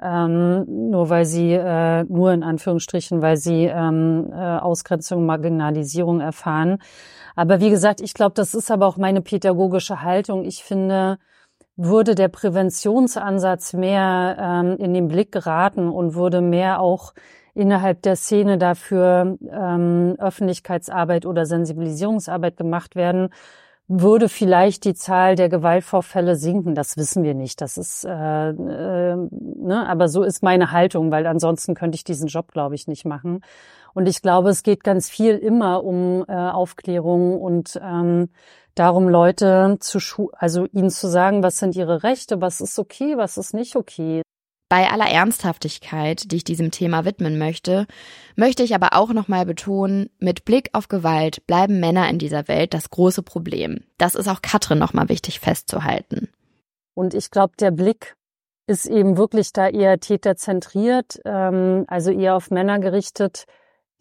ähm, 0.00 0.64
nur 0.90 1.10
weil 1.10 1.24
sie, 1.24 1.54
äh, 1.54 2.04
nur 2.04 2.32
in 2.32 2.44
Anführungsstrichen, 2.44 3.20
weil 3.20 3.38
sie 3.38 3.64
ähm, 3.64 4.30
äh, 4.32 4.58
Ausgrenzung, 4.58 5.26
Marginalisierung 5.26 6.20
erfahren. 6.20 6.78
Aber 7.34 7.58
wie 7.58 7.70
gesagt, 7.70 8.00
ich 8.00 8.14
glaube, 8.14 8.34
das 8.36 8.54
ist 8.54 8.70
aber 8.70 8.86
auch 8.86 8.96
meine 8.96 9.22
pädagogische 9.22 10.02
Haltung. 10.02 10.44
Ich 10.44 10.62
finde, 10.62 11.18
würde 11.76 12.14
der 12.14 12.28
Präventionsansatz 12.28 13.72
mehr 13.72 14.36
ähm, 14.38 14.76
in 14.78 14.94
den 14.94 15.08
Blick 15.08 15.32
geraten 15.32 15.88
und 15.88 16.14
würde 16.14 16.40
mehr 16.40 16.80
auch 16.80 17.14
innerhalb 17.54 18.02
der 18.02 18.16
Szene 18.16 18.58
dafür 18.58 19.38
ähm, 19.50 20.16
Öffentlichkeitsarbeit 20.18 21.26
oder 21.26 21.46
Sensibilisierungsarbeit 21.46 22.56
gemacht 22.56 22.96
werden, 22.96 23.30
würde 23.88 24.28
vielleicht 24.28 24.84
die 24.84 24.94
Zahl 24.94 25.34
der 25.34 25.48
Gewaltvorfälle 25.48 26.36
sinken. 26.36 26.74
Das 26.74 26.96
wissen 26.96 27.24
wir 27.24 27.34
nicht. 27.34 27.60
Das 27.60 27.76
ist, 27.76 28.04
äh, 28.04 28.48
äh, 28.50 29.16
ne? 29.16 29.86
aber 29.86 30.08
so 30.08 30.22
ist 30.22 30.42
meine 30.42 30.72
Haltung, 30.72 31.10
weil 31.10 31.26
ansonsten 31.26 31.74
könnte 31.74 31.96
ich 31.96 32.04
diesen 32.04 32.28
Job, 32.28 32.52
glaube 32.52 32.74
ich, 32.74 32.86
nicht 32.86 33.04
machen. 33.04 33.40
Und 33.92 34.08
ich 34.08 34.22
glaube, 34.22 34.48
es 34.48 34.62
geht 34.62 34.84
ganz 34.84 35.10
viel 35.10 35.36
immer 35.36 35.84
um 35.84 36.24
äh, 36.26 36.32
Aufklärung 36.32 37.38
und 37.38 37.78
ähm, 37.82 38.30
darum, 38.74 39.08
Leute 39.08 39.76
zu 39.80 40.00
schu 40.00 40.30
also 40.32 40.66
ihnen 40.72 40.90
zu 40.90 41.08
sagen, 41.08 41.42
was 41.42 41.58
sind 41.58 41.76
ihre 41.76 42.02
Rechte, 42.02 42.40
was 42.40 42.60
ist 42.60 42.78
okay, 42.78 43.16
was 43.16 43.36
ist 43.36 43.54
nicht 43.54 43.76
okay. 43.76 44.22
Bei 44.68 44.90
aller 44.90 45.10
Ernsthaftigkeit, 45.10 46.32
die 46.32 46.36
ich 46.36 46.44
diesem 46.44 46.70
Thema 46.70 47.04
widmen 47.04 47.38
möchte, 47.38 47.86
möchte 48.36 48.62
ich 48.62 48.74
aber 48.74 48.94
auch 48.94 49.12
nochmal 49.12 49.44
betonen, 49.44 50.08
mit 50.18 50.46
Blick 50.46 50.70
auf 50.72 50.88
Gewalt 50.88 51.46
bleiben 51.46 51.78
Männer 51.78 52.08
in 52.08 52.18
dieser 52.18 52.48
Welt 52.48 52.72
das 52.72 52.88
große 52.88 53.22
Problem. 53.22 53.84
Das 53.98 54.14
ist 54.14 54.28
auch 54.28 54.40
Katrin 54.40 54.78
nochmal 54.78 55.10
wichtig 55.10 55.40
festzuhalten. 55.40 56.30
Und 56.94 57.12
ich 57.12 57.30
glaube, 57.30 57.52
der 57.60 57.70
Blick 57.70 58.16
ist 58.66 58.86
eben 58.86 59.18
wirklich 59.18 59.52
da 59.52 59.68
eher 59.68 60.00
täterzentriert, 60.00 61.20
ähm, 61.26 61.84
also 61.88 62.10
eher 62.10 62.34
auf 62.34 62.50
Männer 62.50 62.78
gerichtet, 62.78 63.44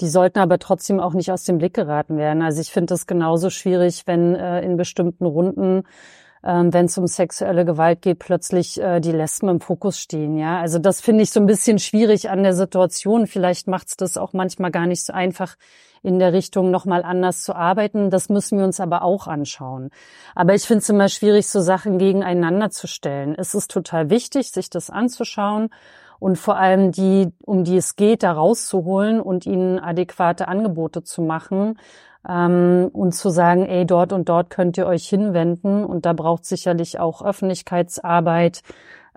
die 0.01 0.09
sollten 0.09 0.39
aber 0.39 0.59
trotzdem 0.59 0.99
auch 0.99 1.13
nicht 1.13 1.31
aus 1.31 1.43
dem 1.43 1.59
Blick 1.59 1.75
geraten 1.75 2.17
werden. 2.17 2.41
Also 2.41 2.59
ich 2.59 2.71
finde 2.71 2.87
das 2.87 3.05
genauso 3.07 3.49
schwierig, 3.49 4.03
wenn 4.07 4.35
äh, 4.35 4.61
in 4.61 4.75
bestimmten 4.75 5.25
Runden, 5.25 5.83
ähm, 6.43 6.73
wenn 6.73 6.85
es 6.85 6.97
um 6.97 7.05
sexuelle 7.05 7.65
Gewalt 7.65 8.01
geht, 8.01 8.17
plötzlich 8.17 8.81
äh, 8.81 8.99
die 8.99 9.11
Lesben 9.11 9.47
im 9.47 9.61
Fokus 9.61 9.99
stehen. 9.99 10.37
Ja, 10.37 10.59
also 10.59 10.79
das 10.79 11.01
finde 11.01 11.23
ich 11.23 11.29
so 11.29 11.39
ein 11.39 11.45
bisschen 11.45 11.77
schwierig 11.77 12.29
an 12.31 12.41
der 12.41 12.53
Situation. 12.53 13.27
Vielleicht 13.27 13.67
macht 13.67 13.89
es 13.89 13.95
das 13.95 14.17
auch 14.17 14.33
manchmal 14.33 14.71
gar 14.71 14.87
nicht 14.87 15.05
so 15.05 15.13
einfach, 15.13 15.55
in 16.03 16.17
der 16.17 16.33
Richtung 16.33 16.71
nochmal 16.71 17.03
anders 17.03 17.43
zu 17.43 17.55
arbeiten. 17.55 18.09
Das 18.09 18.29
müssen 18.29 18.57
wir 18.57 18.65
uns 18.65 18.79
aber 18.79 19.03
auch 19.03 19.27
anschauen. 19.27 19.91
Aber 20.33 20.55
ich 20.55 20.63
finde 20.63 20.79
es 20.79 20.89
immer 20.89 21.09
schwierig, 21.09 21.47
so 21.47 21.61
Sachen 21.61 21.99
gegeneinander 21.99 22.71
zu 22.71 22.87
stellen. 22.87 23.35
Es 23.37 23.53
ist 23.53 23.69
total 23.69 24.09
wichtig, 24.09 24.51
sich 24.51 24.71
das 24.71 24.89
anzuschauen 24.89 25.69
und 26.21 26.37
vor 26.37 26.55
allem 26.55 26.91
die, 26.91 27.33
um 27.47 27.63
die 27.63 27.77
es 27.77 27.95
geht, 27.95 28.21
da 28.21 28.33
rauszuholen 28.33 29.19
und 29.19 29.47
ihnen 29.47 29.79
adäquate 29.79 30.47
Angebote 30.47 31.01
zu 31.03 31.23
machen 31.23 31.79
ähm, 32.29 32.91
und 32.93 33.15
zu 33.15 33.31
sagen, 33.31 33.65
ey, 33.65 33.87
dort 33.87 34.13
und 34.13 34.29
dort 34.29 34.51
könnt 34.51 34.77
ihr 34.77 34.85
euch 34.85 35.09
hinwenden 35.09 35.83
und 35.83 36.05
da 36.05 36.13
braucht 36.13 36.45
sicherlich 36.45 36.99
auch 36.99 37.25
Öffentlichkeitsarbeit. 37.25 38.61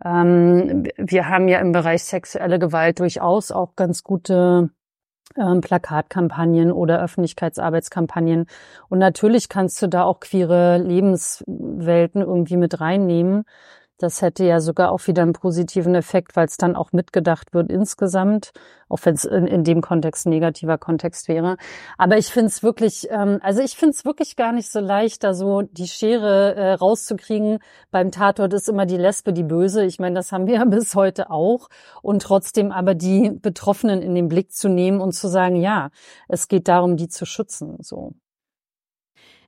Ähm, 0.03 0.85
wir 0.97 1.29
haben 1.29 1.49
ja 1.49 1.59
im 1.59 1.73
Bereich 1.73 2.05
sexuelle 2.05 2.59
Gewalt 2.59 3.01
durchaus 3.01 3.51
auch 3.51 3.77
ganz 3.77 4.03
gute 4.03 4.71
ähm, 5.37 5.61
Plakatkampagnen 5.61 6.73
oder 6.73 7.03
Öffentlichkeitsarbeitskampagnen. 7.03 8.47
Und 8.89 8.99
natürlich 8.99 9.51
kannst 9.51 9.83
du 9.83 9.89
da 9.89 10.05
auch 10.05 10.21
queere 10.21 10.79
Lebenswelten 10.79 12.23
irgendwie 12.23 12.57
mit 12.57 12.81
reinnehmen. 12.81 13.45
Das 13.99 14.23
hätte 14.23 14.45
ja 14.45 14.61
sogar 14.61 14.91
auch 14.91 15.07
wieder 15.07 15.23
einen 15.23 15.35
positiven 15.35 15.95
Effekt, 15.95 16.35
weil 16.35 16.47
es 16.47 16.57
dann 16.57 16.75
auch 16.75 16.91
mitgedacht 16.91 17.55
wird 17.55 17.71
insgesamt, 17.71 18.51
auch 18.89 18.99
wenn 19.05 19.15
es 19.15 19.25
in, 19.25 19.47
in, 19.47 19.63
dem 19.63 19.83
Kontext 19.83 20.27
negativer 20.27 20.79
Kontext 20.79 21.29
wäre. 21.29 21.57
Aber 21.97 22.19
ich 22.19 22.27
finde 22.27 22.49
es 22.49 22.65
wirklich, 22.65 23.07
ähm, 23.11 23.39
also 23.41 23.63
ich 23.63 23.77
finde 23.77 23.91
es 23.91 24.05
wirklich 24.05 24.35
gar 24.35 24.53
nicht 24.53 24.73
so 24.73 24.81
leicht, 24.81 25.23
da 25.23 25.33
so 25.33 25.63
die 25.63 25.87
Schere 25.87 26.57
äh, 26.57 26.73
rauszukriegen. 26.73 27.61
Beim 27.93 28.11
Tatort 28.11 28.53
ist 28.53 28.69
immer 28.69 28.85
die 28.85 28.97
Lesbe 28.97 29.33
die 29.33 29.45
Böse. 29.45 29.85
Ich 29.85 30.01
meine, 30.01 30.17
das 30.17 30.33
haben 30.33 30.49
wir 30.49 30.55
ja 30.59 30.65
bis 30.65 30.97
heute 30.97 31.31
auch. 31.31 31.69
Und 32.03 32.23
trotzdem 32.23 32.73
aber 32.73 32.97
die 32.97 33.31
Betroffenen 33.31 34.03
in 34.03 34.17
den 34.17 34.29
Blick 34.29 34.53
zu 34.53 34.69
nehmen 34.69 35.01
und 35.01 35.13
zu 35.13 35.29
sagen, 35.29 35.55
ja, 35.55 35.91
es 36.29 36.49
geht 36.49 36.67
darum, 36.67 36.97
die 36.97 37.09
zu 37.09 37.27
schützen. 37.27 37.77
So. 37.81 38.15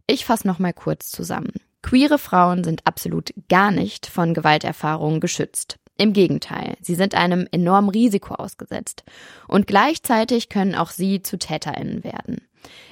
Ich 0.07 0.25
fasse 0.25 0.47
noch 0.47 0.61
mal 0.61 0.73
kurz 0.73 1.11
zusammen. 1.11 1.53
Queere 1.87 2.19
Frauen 2.19 2.65
sind 2.65 2.85
absolut 2.85 3.33
gar 3.49 3.71
nicht 3.71 4.07
von 4.07 4.35
Gewalterfahrungen 4.35 5.21
geschützt. 5.21 5.79
Im 5.97 6.15
Gegenteil, 6.15 6.77
sie 6.81 6.97
sind 6.97 7.15
einem 7.15 7.47
enormen 7.53 7.91
Risiko 7.91 8.35
ausgesetzt. 8.35 9.05
Und 9.47 9.69
gleichzeitig 9.69 10.49
können 10.49 10.75
auch 10.75 10.91
sie 10.91 11.23
zu 11.23 11.39
Täterinnen 11.39 12.03
werden. 12.03 12.41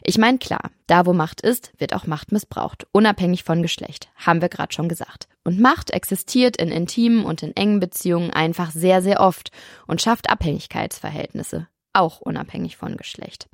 Ich 0.05 0.17
meine, 0.17 0.39
klar, 0.39 0.71
da 0.87 1.07
wo 1.07 1.13
Macht 1.13 1.41
ist, 1.41 1.73
wird 1.77 1.93
auch 1.93 2.07
Macht 2.07 2.31
missbraucht, 2.31 2.87
unabhängig 2.93 3.43
von 3.43 3.63
Geschlecht, 3.63 4.11
haben 4.15 4.41
wir 4.41 4.49
gerade 4.49 4.73
schon 4.73 4.89
gesagt. 4.89 5.27
Und 5.43 5.59
Macht 5.59 5.91
existiert 5.91 6.57
in 6.57 6.69
intimen 6.69 7.25
und 7.25 7.43
in 7.43 7.57
engen 7.57 7.81
Beziehungen 7.81 8.31
einfach 8.31 8.71
sehr, 8.71 9.03
sehr 9.03 9.21
oft 9.21 9.51
und 9.89 10.03
schafft 10.03 10.31
Abhängigkeitsverhältnisse, 10.31 11.67
auch 11.95 12.21
unabhängig 12.21 12.77
von 12.77 12.97
Geschlecht. 12.97 13.49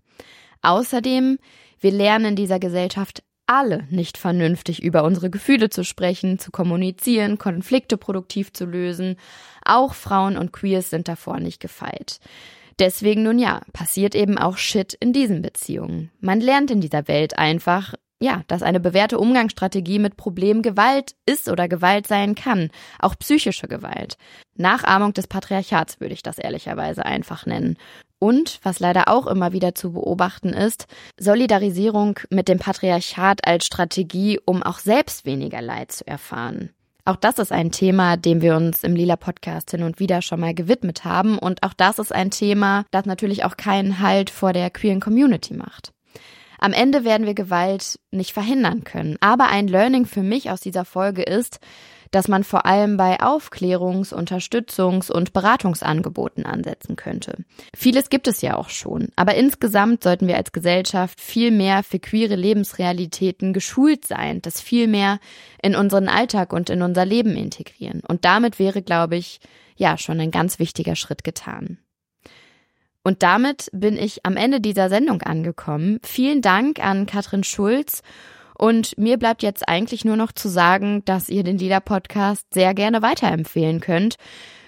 Außerdem, 0.60 1.38
wir 1.80 1.92
lernen 1.92 2.26
in 2.26 2.36
dieser 2.36 2.58
Gesellschaft 2.58 3.22
alle 3.50 3.84
nicht 3.90 4.16
vernünftig 4.16 4.80
über 4.80 5.02
unsere 5.02 5.28
Gefühle 5.28 5.70
zu 5.70 5.82
sprechen, 5.82 6.38
zu 6.38 6.52
kommunizieren, 6.52 7.36
Konflikte 7.36 7.96
produktiv 7.96 8.52
zu 8.52 8.64
lösen. 8.64 9.16
Auch 9.64 9.94
Frauen 9.94 10.36
und 10.36 10.52
Queers 10.52 10.88
sind 10.88 11.08
davor 11.08 11.40
nicht 11.40 11.58
gefeit. 11.58 12.20
Deswegen 12.78 13.24
nun 13.24 13.40
ja, 13.40 13.60
passiert 13.72 14.14
eben 14.14 14.38
auch 14.38 14.56
Shit 14.56 14.94
in 14.94 15.12
diesen 15.12 15.42
Beziehungen. 15.42 16.12
Man 16.20 16.40
lernt 16.40 16.70
in 16.70 16.80
dieser 16.80 17.08
Welt 17.08 17.38
einfach, 17.38 17.94
ja, 18.22 18.44
dass 18.46 18.62
eine 18.62 18.78
bewährte 18.78 19.18
Umgangsstrategie 19.18 19.98
mit 19.98 20.16
Problem 20.16 20.62
Gewalt 20.62 21.16
ist 21.26 21.48
oder 21.48 21.66
Gewalt 21.66 22.06
sein 22.06 22.36
kann, 22.36 22.70
auch 23.00 23.16
psychische 23.18 23.66
Gewalt. 23.66 24.16
Nachahmung 24.54 25.12
des 25.12 25.26
Patriarchats 25.26 25.98
würde 25.98 26.14
ich 26.14 26.22
das 26.22 26.38
ehrlicherweise 26.38 27.04
einfach 27.04 27.46
nennen. 27.46 27.76
Und, 28.20 28.60
was 28.62 28.78
leider 28.78 29.08
auch 29.08 29.26
immer 29.26 29.52
wieder 29.52 29.74
zu 29.74 29.92
beobachten 29.92 30.50
ist, 30.50 30.86
Solidarisierung 31.18 32.20
mit 32.28 32.48
dem 32.48 32.58
Patriarchat 32.58 33.46
als 33.46 33.64
Strategie, 33.64 34.38
um 34.44 34.62
auch 34.62 34.78
selbst 34.78 35.24
weniger 35.24 35.62
Leid 35.62 35.90
zu 35.90 36.06
erfahren. 36.06 36.70
Auch 37.06 37.16
das 37.16 37.38
ist 37.38 37.50
ein 37.50 37.72
Thema, 37.72 38.16
dem 38.16 38.42
wir 38.42 38.54
uns 38.56 38.84
im 38.84 38.94
Lila 38.94 39.16
Podcast 39.16 39.70
hin 39.70 39.82
und 39.82 39.98
wieder 39.98 40.20
schon 40.20 40.38
mal 40.38 40.54
gewidmet 40.54 41.04
haben. 41.04 41.38
Und 41.38 41.62
auch 41.62 41.72
das 41.72 41.98
ist 41.98 42.14
ein 42.14 42.30
Thema, 42.30 42.84
das 42.90 43.06
natürlich 43.06 43.42
auch 43.44 43.56
keinen 43.56 44.00
Halt 44.00 44.30
vor 44.30 44.52
der 44.52 44.70
queeren 44.70 45.00
Community 45.00 45.54
macht. 45.54 45.92
Am 46.58 46.74
Ende 46.74 47.04
werden 47.04 47.26
wir 47.26 47.34
Gewalt 47.34 47.98
nicht 48.10 48.32
verhindern 48.32 48.84
können. 48.84 49.16
Aber 49.20 49.48
ein 49.48 49.66
Learning 49.66 50.04
für 50.04 50.22
mich 50.22 50.50
aus 50.50 50.60
dieser 50.60 50.84
Folge 50.84 51.22
ist, 51.22 51.58
dass 52.10 52.28
man 52.28 52.44
vor 52.44 52.66
allem 52.66 52.96
bei 52.96 53.20
Aufklärungs-, 53.20 54.12
Unterstützungs- 54.14 55.10
und 55.10 55.32
Beratungsangeboten 55.32 56.44
ansetzen 56.46 56.96
könnte. 56.96 57.44
Vieles 57.74 58.10
gibt 58.10 58.28
es 58.28 58.40
ja 58.40 58.56
auch 58.56 58.68
schon, 58.68 59.08
aber 59.16 59.34
insgesamt 59.34 60.02
sollten 60.02 60.26
wir 60.26 60.36
als 60.36 60.52
Gesellschaft 60.52 61.20
viel 61.20 61.50
mehr 61.50 61.82
für 61.82 61.98
queere 61.98 62.36
Lebensrealitäten 62.36 63.52
geschult 63.52 64.04
sein, 64.04 64.42
das 64.42 64.60
viel 64.60 64.88
mehr 64.88 65.20
in 65.62 65.74
unseren 65.74 66.08
Alltag 66.08 66.52
und 66.52 66.70
in 66.70 66.82
unser 66.82 67.04
Leben 67.04 67.36
integrieren. 67.36 68.02
Und 68.06 68.24
damit 68.24 68.58
wäre, 68.58 68.82
glaube 68.82 69.16
ich, 69.16 69.40
ja, 69.76 69.96
schon 69.96 70.20
ein 70.20 70.30
ganz 70.30 70.58
wichtiger 70.58 70.96
Schritt 70.96 71.24
getan. 71.24 71.78
Und 73.02 73.22
damit 73.22 73.70
bin 73.72 73.96
ich 73.96 74.26
am 74.26 74.36
Ende 74.36 74.60
dieser 74.60 74.88
Sendung 74.90 75.22
angekommen. 75.22 76.00
Vielen 76.02 76.42
Dank 76.42 76.84
an 76.84 77.06
Katrin 77.06 77.44
Schulz. 77.44 78.02
Und 78.60 78.96
mir 78.98 79.16
bleibt 79.16 79.42
jetzt 79.42 79.66
eigentlich 79.70 80.04
nur 80.04 80.16
noch 80.16 80.32
zu 80.32 80.50
sagen, 80.50 81.02
dass 81.06 81.30
ihr 81.30 81.44
den 81.44 81.56
Lieder 81.56 81.80
Podcast 81.80 82.44
sehr 82.52 82.74
gerne 82.74 83.00
weiterempfehlen 83.00 83.80
könnt. 83.80 84.16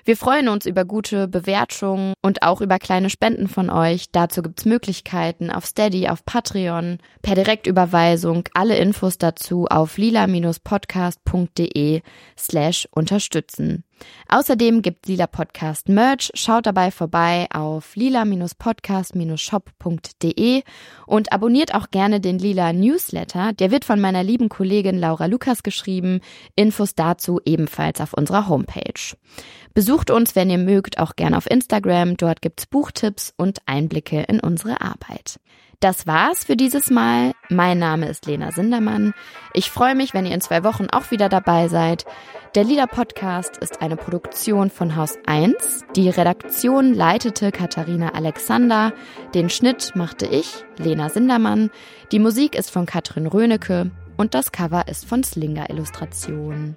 Wir 0.06 0.16
freuen 0.16 0.48
uns 0.48 0.64
über 0.64 0.86
gute 0.86 1.28
Bewertungen 1.28 2.14
und 2.22 2.42
auch 2.42 2.62
über 2.62 2.78
kleine 2.78 3.10
Spenden 3.10 3.48
von 3.48 3.68
euch. 3.68 4.06
Dazu 4.10 4.40
gibt's 4.40 4.64
Möglichkeiten 4.64 5.50
auf 5.50 5.66
Steady, 5.66 6.08
auf 6.08 6.24
Patreon, 6.24 7.00
per 7.20 7.34
Direktüberweisung. 7.34 8.44
Alle 8.54 8.78
Infos 8.78 9.18
dazu 9.18 9.66
auf 9.66 9.98
lila-podcast.de 9.98 12.00
slash 12.38 12.88
unterstützen. 12.92 13.84
Außerdem 14.28 14.82
gibt 14.82 15.06
Lila 15.06 15.26
Podcast 15.26 15.88
Merch. 15.88 16.30
Schaut 16.34 16.66
dabei 16.66 16.90
vorbei 16.90 17.46
auf 17.52 17.96
lila-podcast-shop.de 17.96 20.62
und 21.06 21.32
abonniert 21.32 21.74
auch 21.74 21.90
gerne 21.90 22.20
den 22.20 22.38
Lila 22.38 22.72
Newsletter. 22.72 23.52
Der 23.52 23.70
wird 23.70 23.84
von 23.84 24.00
meiner 24.00 24.22
lieben 24.22 24.48
Kollegin 24.48 24.98
Laura 24.98 25.26
Lukas 25.26 25.62
geschrieben. 25.62 26.20
Infos 26.56 26.94
dazu 26.94 27.38
ebenfalls 27.44 28.00
auf 28.00 28.14
unserer 28.14 28.48
Homepage. 28.48 29.14
Besucht 29.74 30.10
uns, 30.10 30.34
wenn 30.36 30.50
ihr 30.50 30.58
mögt, 30.58 30.98
auch 30.98 31.16
gerne 31.16 31.36
auf 31.36 31.50
Instagram. 31.50 32.16
Dort 32.16 32.42
gibt's 32.42 32.66
Buchtipps 32.66 33.32
und 33.36 33.60
Einblicke 33.66 34.22
in 34.22 34.40
unsere 34.40 34.80
Arbeit. 34.80 35.38
Das 35.82 36.06
war's 36.06 36.44
für 36.44 36.54
dieses 36.54 36.90
Mal. 36.90 37.32
Mein 37.48 37.80
Name 37.80 38.08
ist 38.08 38.26
Lena 38.26 38.52
Sindermann. 38.52 39.14
Ich 39.52 39.68
freue 39.68 39.96
mich, 39.96 40.14
wenn 40.14 40.24
ihr 40.24 40.32
in 40.32 40.40
zwei 40.40 40.62
Wochen 40.62 40.86
auch 40.86 41.10
wieder 41.10 41.28
dabei 41.28 41.66
seid. 41.66 42.04
Der 42.54 42.62
Lieder 42.62 42.86
Podcast 42.86 43.56
ist 43.56 43.82
eine 43.82 43.96
Produktion 43.96 44.70
von 44.70 44.94
Haus 44.94 45.18
1. 45.26 45.86
Die 45.96 46.08
Redaktion 46.08 46.94
leitete 46.94 47.50
Katharina 47.50 48.10
Alexander. 48.10 48.92
Den 49.34 49.50
Schnitt 49.50 49.96
machte 49.96 50.24
ich, 50.24 50.64
Lena 50.76 51.08
Sindermann. 51.08 51.68
Die 52.12 52.20
Musik 52.20 52.54
ist 52.54 52.70
von 52.70 52.86
Katrin 52.86 53.26
Rönecke 53.26 53.90
und 54.16 54.34
das 54.34 54.52
Cover 54.52 54.86
ist 54.86 55.04
von 55.04 55.24
Slinger 55.24 55.68
Illustrationen. 55.68 56.76